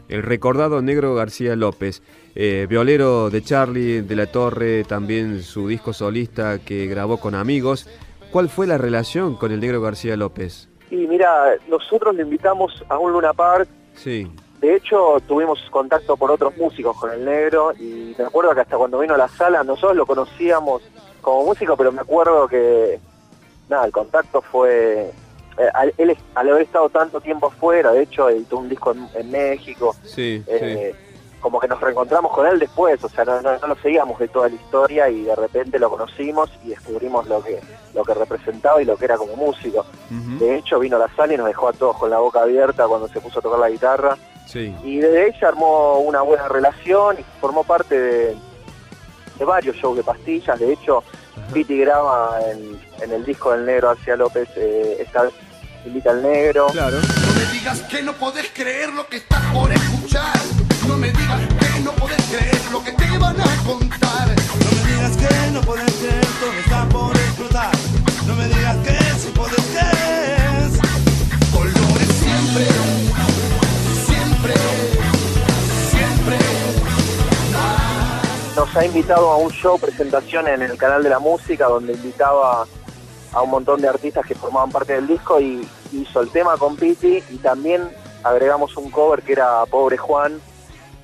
El 0.10 0.24
recordado 0.24 0.82
negro 0.82 1.14
García 1.14 1.56
López, 1.56 2.02
eh, 2.34 2.66
violero 2.68 3.30
de 3.30 3.44
Charlie, 3.44 4.02
de 4.02 4.16
la 4.16 4.26
Torre, 4.26 4.84
también 4.86 5.44
su 5.44 5.68
disco 5.68 5.94
solista 5.94 6.58
que 6.58 6.88
grabó 6.88 7.20
con 7.20 7.36
amigos. 7.36 7.88
¿Cuál 8.32 8.50
fue 8.50 8.66
la 8.66 8.80
relación 8.80 9.36
con 9.36 9.52
el 9.52 9.60
negro 9.60 9.82
García 9.82 10.18
López? 10.18 10.68
Y 10.90 11.06
mira, 11.06 11.58
nosotros 11.70 12.16
le 12.16 12.24
invitamos 12.24 12.84
a 12.90 12.98
un 12.98 13.14
Luna 13.14 13.34
Park 13.34 13.70
sí. 13.94 14.32
De 14.64 14.78
hecho, 14.78 15.18
tuvimos 15.28 15.60
contacto 15.70 16.16
por 16.16 16.32
otros 16.32 16.56
músicos 16.56 16.96
con 16.96 17.12
el 17.12 17.26
negro 17.26 17.74
y 17.78 18.16
me 18.18 18.24
acuerdo 18.24 18.56
que 18.56 18.62
hasta 18.62 18.78
cuando 18.78 18.98
vino 18.98 19.14
a 19.14 19.18
la 19.18 19.28
sala 19.28 19.62
nosotros 19.62 19.98
lo 19.98 20.06
conocíamos 20.06 20.82
como 21.22 21.44
músico, 21.44 21.76
pero 21.76 21.92
me 21.92 22.00
acuerdo 22.00 22.48
que, 22.48 22.98
nada, 23.68 23.86
el 23.86 23.92
contacto 23.92 24.42
fue... 24.42 25.12
Eh, 25.58 25.92
él, 25.98 26.18
al 26.34 26.50
haber 26.50 26.62
estado 26.62 26.88
tanto 26.88 27.20
tiempo 27.20 27.48
afuera, 27.48 27.92
de 27.92 28.04
hecho 28.04 28.30
editó 28.30 28.60
un 28.60 28.70
disco 28.70 28.96
en, 29.14 29.32
México, 29.32 29.98
sí, 30.06 30.42
eh, 30.48 30.96
como 31.44 31.60
que 31.60 31.68
nos 31.68 31.82
reencontramos 31.82 32.32
con 32.32 32.48
él 32.48 32.58
después, 32.58 33.04
o 33.04 33.10
sea, 33.10 33.26
no, 33.26 33.42
lo 33.42 33.76
seguíamos 33.76 34.18
de 34.18 34.30
toda 34.30 34.48
la 34.48 34.56
historia 34.56 35.10
y 35.10 35.24
de 35.24 35.36
repente 35.36 35.78
lo 35.78 35.90
conocimos 35.90 36.50
y 36.64 36.70
descubrimos 36.70 37.28
lo 37.28 37.44
que 37.44 37.60
lo 37.94 38.06
que 38.06 38.14
representaba 38.14 38.82
y 38.82 38.86
lo 38.86 38.96
que 38.96 39.06
era 39.06 39.18
como 39.18 39.36
músico. 39.36 39.86
De 40.10 40.56
hecho, 40.56 40.80
vino 40.80 40.96
a 40.96 41.00
la 41.00 41.16
sala 41.16 41.34
y 41.34 41.38
nos 41.38 41.48
dejó 41.48 41.68
a 41.68 41.74
todos 41.74 41.98
con 41.98 42.10
la 42.10 42.20
boca 42.20 42.42
abierta 42.42 42.88
cuando 42.88 43.10
se 43.10 43.20
puso 43.20 43.40
a 43.40 43.42
tocar 43.42 43.60
la 43.60 43.70
guitarra. 43.70 44.18
Y 44.54 44.98
desde 44.98 45.28
ella 45.28 45.50
armó 45.50 46.00
una 46.00 46.22
buena 46.22 46.48
relación 46.48 47.18
y 47.20 47.26
formó 47.42 47.66
parte 47.66 48.00
de, 48.00 48.38
varios 49.46 49.76
shows 49.76 49.98
de 49.98 50.04
pastillas. 50.04 50.58
De 50.58 50.72
hecho, 50.72 51.04
Piti 51.54 51.78
graba 51.78 52.40
en, 52.50 53.12
el 53.12 53.26
disco 53.26 53.52
del 53.52 53.66
negro 53.66 53.90
García 53.90 54.16
López, 54.16 54.48
eh, 54.56 54.98
esta 55.02 55.24
vez 55.24 55.34
invita 55.86 56.12
al 56.12 56.24
negro. 56.24 56.68
Claro. 56.72 56.98
No 56.98 57.34
me 57.36 57.52
digas 57.52 57.82
que 57.82 58.02
no 58.02 58.14
podés 58.14 58.50
creer 58.54 58.94
lo 58.94 59.06
que 59.08 59.18
estás 59.18 59.44
por 59.54 59.72
escuchar. 59.72 60.63
No 60.88 60.98
me 60.98 61.12
digas 61.12 61.42
que 61.60 61.80
no 61.82 61.92
podés 61.94 62.22
creer 62.30 62.62
lo 62.72 62.84
que 62.84 62.92
te 62.92 63.18
van 63.18 63.40
a 63.40 63.64
contar. 63.66 64.28
No 64.28 64.70
me 64.76 64.92
digas 64.92 65.18
que 65.18 65.52
no 65.52 65.62
podés 65.62 65.92
creer 65.94 66.26
que 66.26 66.60
está 66.60 66.90
por 66.90 67.16
explotar. 67.16 67.72
No 68.28 68.36
me 68.36 68.48
digas 68.48 68.78
que 68.86 68.98
si 69.20 69.30
podés 69.32 69.66
creer. 69.72 70.70
Colores 71.52 72.10
siempre. 72.20 72.94
nos 78.56 78.76
ha 78.76 78.86
invitado 78.86 79.30
a 79.30 79.38
un 79.38 79.52
show 79.52 79.80
presentación 79.80 80.48
en 80.48 80.62
el 80.62 80.78
canal 80.78 81.04
de 81.04 81.10
la 81.10 81.20
música 81.20 81.66
donde 81.66 81.94
invitaba 81.94 82.66
a 83.32 83.42
un 83.42 83.50
montón 83.50 83.82
de 83.82 83.88
artistas 83.88 84.26
que 84.26 84.36
formaban 84.36 84.72
parte 84.72 84.94
del 84.94 85.08
disco 85.08 85.40
y 85.40 85.68
hizo 85.92 86.22
el 86.22 86.30
tema 86.30 86.56
con 86.58 86.76
Piti 86.76 87.24
y 87.30 87.38
también 87.38 87.82
agregamos 88.24 88.78
un 88.78 88.90
cover 88.92 89.22
que 89.24 89.34
era 89.34 89.66
Pobre 89.66 89.98
Juan, 89.98 90.40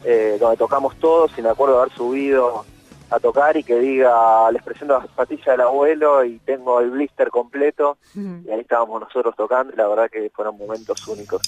eh, 0.03 0.37
donde 0.39 0.57
tocamos 0.57 0.95
todos 0.97 1.31
y 1.37 1.41
me 1.41 1.49
acuerdo 1.49 1.75
de 1.75 1.81
haber 1.81 1.93
subido 1.93 2.65
a 3.09 3.19
tocar 3.19 3.57
y 3.57 3.63
que 3.63 3.79
diga, 3.79 4.51
les 4.51 4.61
presento 4.61 4.93
las 4.93 5.07
zapatillas 5.09 5.45
del 5.45 5.61
abuelo 5.61 6.23
y 6.23 6.39
tengo 6.39 6.79
el 6.79 6.91
blister 6.91 7.29
completo 7.29 7.97
y 8.15 8.49
ahí 8.51 8.59
estábamos 8.59 9.01
nosotros 9.01 9.35
tocando 9.35 9.73
y 9.73 9.75
la 9.75 9.87
verdad 9.87 10.09
que 10.09 10.29
fueron 10.29 10.57
momentos 10.57 11.07
únicos. 11.07 11.41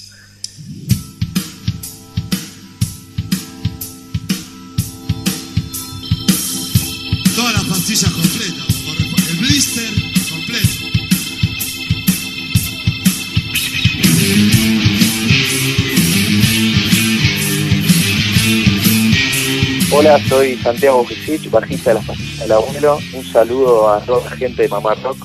todas 7.42 7.54
las 7.54 7.64
pastillas 7.64 8.12
completas, 8.12 8.68
el 9.32 9.38
blister 9.38 9.90
completo. 10.30 10.92
Hola, 19.94 20.18
soy 20.20 20.56
Santiago 20.56 21.04
Gisich, 21.04 21.52
bajista 21.52 21.90
de 21.90 21.96
las 21.96 22.06
pastillas 22.06 22.40
del 22.40 22.52
abuelo. 22.54 22.98
Un 23.14 23.26
saludo 23.26 23.90
a 23.90 24.00
toda 24.00 24.24
la 24.30 24.38
gente 24.38 24.62
de 24.62 24.70
Mamá 24.70 24.96
Rock. 24.96 25.18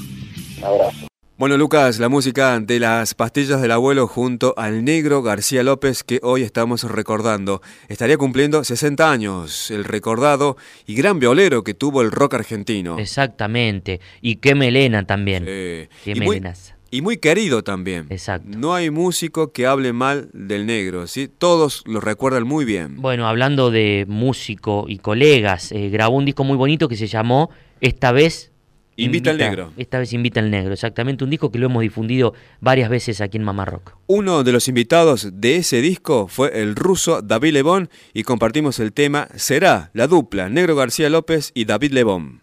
Un 0.59 0.64
abrazo. 0.64 1.07
Bueno, 1.39 1.57
Lucas, 1.57 2.01
la 2.01 2.09
música 2.09 2.59
de 2.59 2.81
las 2.81 3.14
pastillas 3.14 3.62
del 3.62 3.71
abuelo 3.71 4.09
junto 4.09 4.55
al 4.57 4.85
negro 4.85 5.23
García 5.23 5.62
López 5.62 6.03
que 6.03 6.19
hoy 6.23 6.43
estamos 6.43 6.83
recordando. 6.83 7.62
Estaría 7.89 8.19
cumpliendo 8.19 8.64
60 8.64 9.09
años, 9.09 9.71
el 9.71 9.85
recordado 9.85 10.57
y 10.85 10.97
gran 10.97 11.21
violero 11.21 11.62
que 11.62 11.75
tuvo 11.75 12.03
el 12.03 12.11
rock 12.11 12.35
argentino. 12.35 12.99
Exactamente, 12.99 14.01
y 14.21 14.37
qué 14.37 14.57
melena 14.57 15.07
también. 15.07 15.45
Qué 15.45 15.89
melenas. 16.17 16.76
Y 16.91 17.03
muy 17.03 17.16
querido 17.18 17.62
también. 17.62 18.07
Exacto. 18.11 18.57
No 18.57 18.74
hay 18.74 18.91
músico 18.91 19.53
que 19.53 19.66
hable 19.66 19.93
mal 19.93 20.28
del 20.32 20.66
negro, 20.66 21.07
¿sí? 21.07 21.28
Todos 21.28 21.82
lo 21.87 22.01
recuerdan 22.01 22.47
muy 22.47 22.64
bien. 22.64 22.97
Bueno, 22.97 23.26
hablando 23.26 23.70
de 23.70 24.05
músico 24.09 24.87
y 24.89 24.99
colegas, 24.99 25.72
eh, 25.72 25.89
grabó 25.91 26.16
un 26.16 26.24
disco 26.24 26.45
muy 26.45 26.57
bonito 26.57 26.89
que 26.89 26.97
se 26.97 27.07
llamó 27.07 27.51
Esta 27.80 28.12
vez 28.12 28.53
Invita, 28.97 29.30
al 29.30 29.39
negro. 29.39 29.72
Esta 29.76 29.99
vez 29.99 30.12
invita 30.14 30.41
al 30.41 30.51
negro, 30.51 30.72
exactamente 30.72 31.22
un 31.22 31.28
disco 31.28 31.53
que 31.53 31.59
lo 31.59 31.66
hemos 31.66 31.82
difundido 31.82 32.32
varias 32.61 32.89
veces 32.89 33.20
aquí 33.20 33.37
en 33.37 33.45
Mamá 33.45 33.66
Rock. 33.66 33.93
Uno 34.07 34.43
de 34.43 34.53
los 34.53 34.68
invitados 34.68 35.28
de 35.34 35.57
ese 35.57 35.82
disco 35.82 36.28
fue 36.28 36.62
el 36.62 36.74
ruso 36.74 37.20
David 37.20 37.53
Lebón 37.53 37.91
y 38.14 38.22
compartimos 38.22 38.80
el 38.80 38.95
tema 38.95 39.28
Será 39.34 39.91
la 39.93 40.07
dupla 40.07 40.49
Negro 40.49 40.76
García 40.76 41.11
López 41.11 41.53
y 41.55 41.66
David 41.66 41.93
Lebón. 41.93 42.41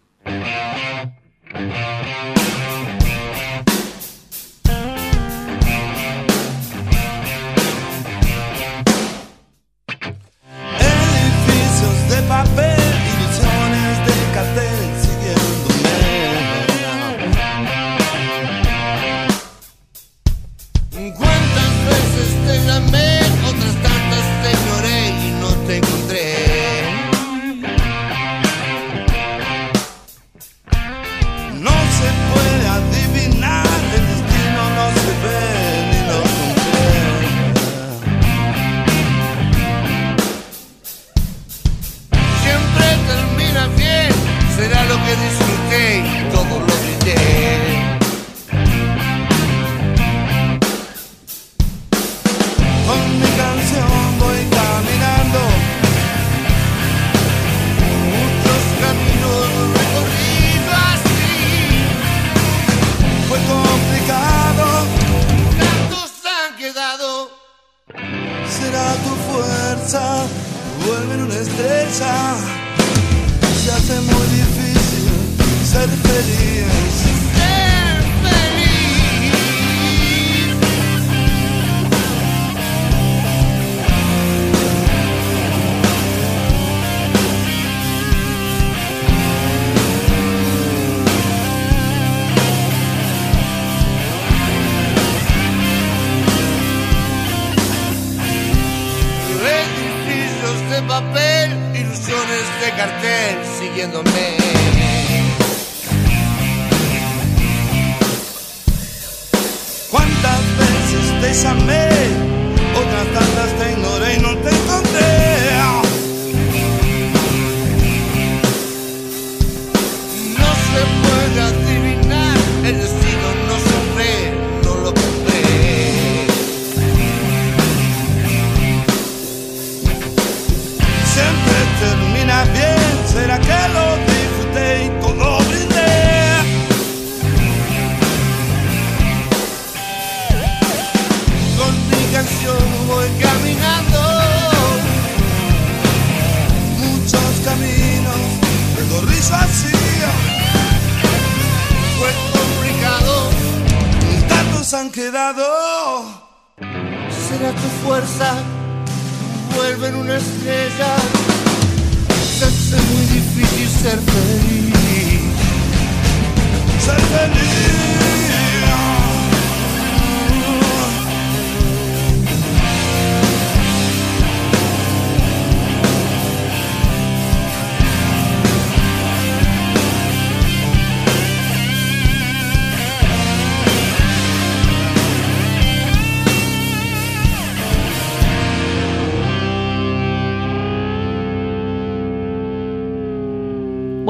Edificios 12.34 12.56
de 12.56 12.73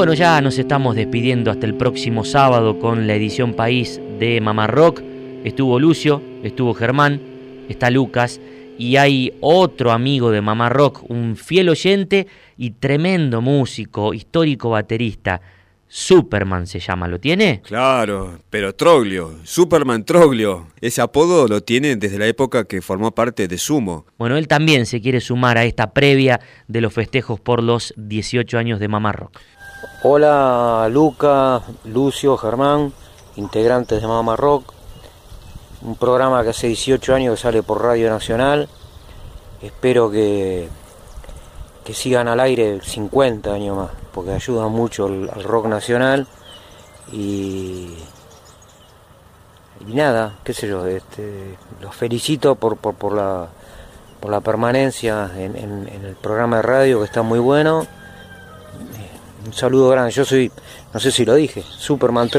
Bueno, 0.04 0.18
ya 0.18 0.38
nos 0.42 0.58
estamos 0.58 0.96
despidiendo 0.96 1.50
hasta 1.50 1.64
el 1.64 1.76
próximo 1.76 2.26
sábado 2.26 2.78
con 2.78 3.06
la 3.06 3.14
edición 3.14 3.54
País 3.54 3.98
de 4.18 4.38
Mamá 4.42 4.66
Rock. 4.66 5.00
Estuvo 5.44 5.80
Lucio, 5.80 6.20
estuvo 6.42 6.74
Germán, 6.74 7.22
está 7.70 7.88
Lucas 7.88 8.38
y 8.76 8.96
hay 8.96 9.32
otro 9.40 9.92
amigo 9.92 10.30
de 10.30 10.42
Mamá 10.42 10.68
Rock, 10.68 11.08
un 11.08 11.36
fiel 11.36 11.70
oyente 11.70 12.26
y 12.58 12.72
tremendo 12.72 13.40
músico, 13.40 14.12
histórico 14.12 14.68
baterista. 14.68 15.40
Superman 15.88 16.66
se 16.66 16.80
llama, 16.80 17.08
¿lo 17.08 17.18
tiene? 17.18 17.62
Claro, 17.64 18.40
pero 18.50 18.74
Troglio, 18.74 19.38
Superman 19.44 20.04
Troglio, 20.04 20.66
ese 20.82 21.00
apodo 21.00 21.48
lo 21.48 21.62
tiene 21.62 21.96
desde 21.96 22.18
la 22.18 22.26
época 22.26 22.64
que 22.64 22.82
formó 22.82 23.14
parte 23.14 23.48
de 23.48 23.56
Sumo. 23.56 24.04
Bueno, 24.18 24.36
él 24.36 24.48
también 24.48 24.84
se 24.84 25.00
quiere 25.00 25.22
sumar 25.22 25.56
a 25.56 25.64
esta 25.64 25.94
previa 25.94 26.40
de 26.68 26.82
los 26.82 26.92
festejos 26.92 27.40
por 27.40 27.62
los 27.62 27.94
18 27.96 28.58
años 28.58 28.80
de 28.80 28.88
Mamá 28.88 29.12
Rock. 29.12 29.40
Hola 30.02 30.88
Luca, 30.90 31.62
Lucio, 31.84 32.36
Germán, 32.36 32.92
integrantes 33.36 34.00
de 34.00 34.06
Mamá 34.08 34.36
Rock, 34.36 34.72
un 35.82 35.96
programa 35.96 36.42
que 36.42 36.50
hace 36.50 36.68
18 36.68 37.14
años 37.14 37.36
que 37.36 37.42
sale 37.42 37.62
por 37.62 37.82
Radio 37.82 38.10
Nacional, 38.10 38.68
espero 39.62 40.10
que, 40.10 40.68
que 41.84 41.94
sigan 41.94 42.28
al 42.28 42.40
aire 42.40 42.80
50 42.82 43.52
años 43.52 43.76
más, 43.76 43.90
porque 44.12 44.32
ayudan 44.32 44.72
mucho 44.72 45.06
al, 45.06 45.28
rock 45.44 45.66
nacional. 45.66 46.26
Y, 47.12 47.94
y 49.86 49.92
nada, 49.94 50.38
qué 50.44 50.54
sé 50.54 50.66
yo, 50.68 50.86
este, 50.86 51.56
los 51.80 51.94
felicito 51.94 52.54
por, 52.54 52.76
por, 52.78 52.94
por, 52.94 53.12
la, 53.12 53.48
por 54.20 54.30
la 54.30 54.40
permanencia 54.40 55.30
en, 55.36 55.56
en- 55.56 55.88
en 55.88 56.04
el 56.06 56.14
programa 56.14 56.56
de 56.56 56.62
radio 56.62 56.98
que 57.00 57.04
está 57.04 57.20
muy 57.22 57.38
bueno 57.38 57.86
un 59.46 59.52
saludo 59.52 59.88
grande. 59.90 60.10
Yo 60.10 60.24
soy, 60.24 60.50
no 60.92 61.00
sé 61.00 61.10
si 61.10 61.24
lo 61.24 61.34
dije, 61.34 61.62
Superman 61.62 62.30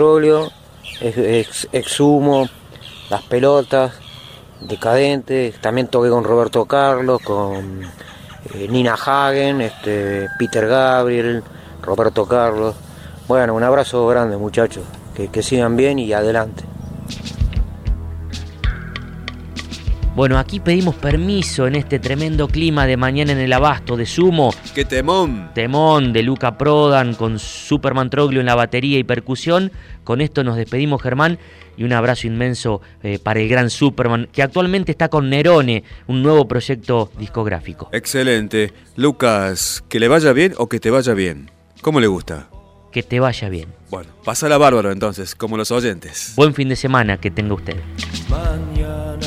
ex, 1.01 1.67
exhumo, 1.71 2.47
las 3.09 3.23
pelotas, 3.23 3.93
decadente. 4.61 5.53
También 5.61 5.87
toqué 5.87 6.09
con 6.09 6.23
Roberto 6.23 6.65
Carlos, 6.65 7.21
con 7.21 7.83
eh, 8.53 8.67
Nina 8.69 8.95
Hagen, 8.95 9.61
este, 9.61 10.27
Peter 10.37 10.67
Gabriel, 10.67 11.43
Roberto 11.81 12.25
Carlos. 12.25 12.75
Bueno, 13.27 13.55
un 13.55 13.63
abrazo 13.63 14.05
grande 14.07 14.37
muchachos, 14.37 14.83
que 15.15 15.43
sigan 15.43 15.75
bien 15.75 15.97
y 15.99 16.13
adelante. 16.13 16.74
Bueno, 20.15 20.39
aquí 20.39 20.61
pedimos 20.61 20.95
permiso 20.95 21.67
en 21.67 21.75
este 21.75 21.99
tremendo 21.99 22.47
clima 22.47 22.87
de 22.87 22.95
mañana 22.95 23.33
en 23.33 23.39
el 23.39 23.51
abasto 23.51 23.97
de 23.97 24.05
Sumo. 24.05 24.53
¡Qué 24.73 24.85
temón! 24.85 25.51
Temón 25.53 26.13
de 26.13 26.23
Luca 26.23 26.57
Prodan 26.57 27.15
con 27.15 27.37
Superman 27.37 28.09
Troglio 28.09 28.39
en 28.39 28.45
la 28.45 28.55
batería 28.55 28.97
y 28.97 29.03
percusión. 29.03 29.73
Con 30.05 30.21
esto 30.21 30.45
nos 30.45 30.55
despedimos, 30.55 31.01
Germán, 31.01 31.37
y 31.75 31.83
un 31.83 31.91
abrazo 31.91 32.27
inmenso 32.27 32.81
eh, 33.03 33.19
para 33.19 33.41
el 33.41 33.49
gran 33.49 33.69
Superman, 33.69 34.29
que 34.31 34.41
actualmente 34.41 34.93
está 34.93 35.09
con 35.09 35.29
Nerone, 35.29 35.83
un 36.07 36.23
nuevo 36.23 36.47
proyecto 36.47 37.11
discográfico. 37.19 37.89
Excelente. 37.91 38.71
Lucas, 38.95 39.83
que 39.89 39.99
le 39.99 40.07
vaya 40.07 40.31
bien 40.31 40.53
o 40.57 40.69
que 40.69 40.79
te 40.79 40.91
vaya 40.91 41.13
bien. 41.13 41.51
¿Cómo 41.81 41.99
le 41.99 42.07
gusta? 42.07 42.47
Que 42.93 43.03
te 43.03 43.19
vaya 43.19 43.49
bien. 43.49 43.67
Bueno, 43.89 44.11
pásala 44.23 44.57
bárbaro 44.57 44.93
entonces, 44.93 45.35
como 45.35 45.57
los 45.57 45.71
oyentes. 45.71 46.31
Buen 46.37 46.53
fin 46.53 46.69
de 46.69 46.77
semana 46.77 47.17
que 47.17 47.31
tenga 47.31 47.53
usted. 47.53 47.75
miedo, 48.73 49.17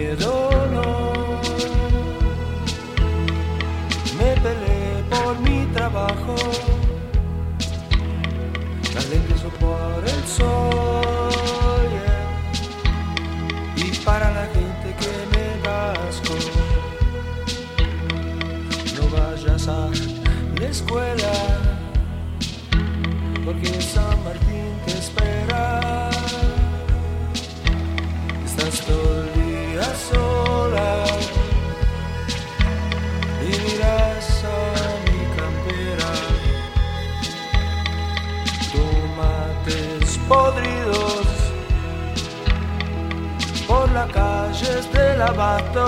no. 0.00 0.39
Abato, 45.22 45.86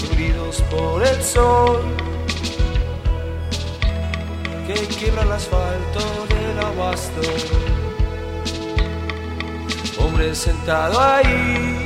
cubridos 0.00 0.62
por 0.70 1.06
el 1.06 1.22
sol 1.22 1.80
que 4.66 4.74
quiebra 4.96 5.22
el 5.22 5.32
asfalto 5.32 6.00
del 6.28 6.58
abasto 6.64 7.20
hombre 9.98 10.34
sentado 10.34 11.00
ahí 11.00 11.84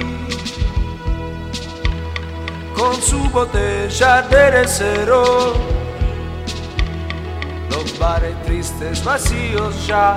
con 2.75 3.01
su 3.01 3.19
botella 3.31 4.23
de 4.23 4.65
cero. 4.67 5.55
Los 7.71 7.99
bares 7.99 8.35
tristes 8.43 9.05
vacíos 9.05 9.87
ya 9.87 10.17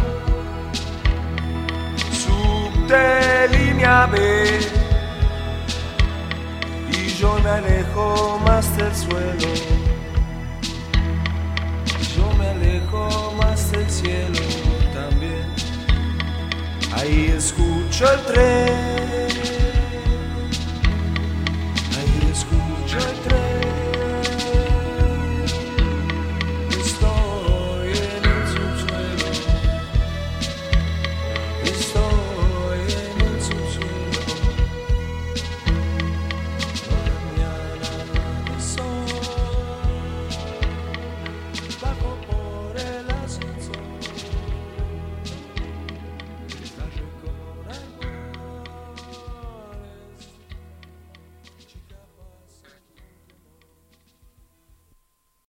de 2.91 3.47
línea 3.47 4.05
B 4.07 4.59
y 6.91 7.07
yo 7.19 7.39
me 7.41 7.49
alejo 7.49 8.39
más 8.45 8.75
del 8.75 8.93
suelo. 8.93 9.47
Yo 12.15 12.33
me 12.37 12.47
alejo 12.49 13.33
más 13.37 13.71
del 13.71 13.89
cielo 13.89 14.39
también. 14.93 15.45
Ahí 16.93 17.33
escucho 17.37 18.11
el 18.11 18.19
tren 18.25 19.30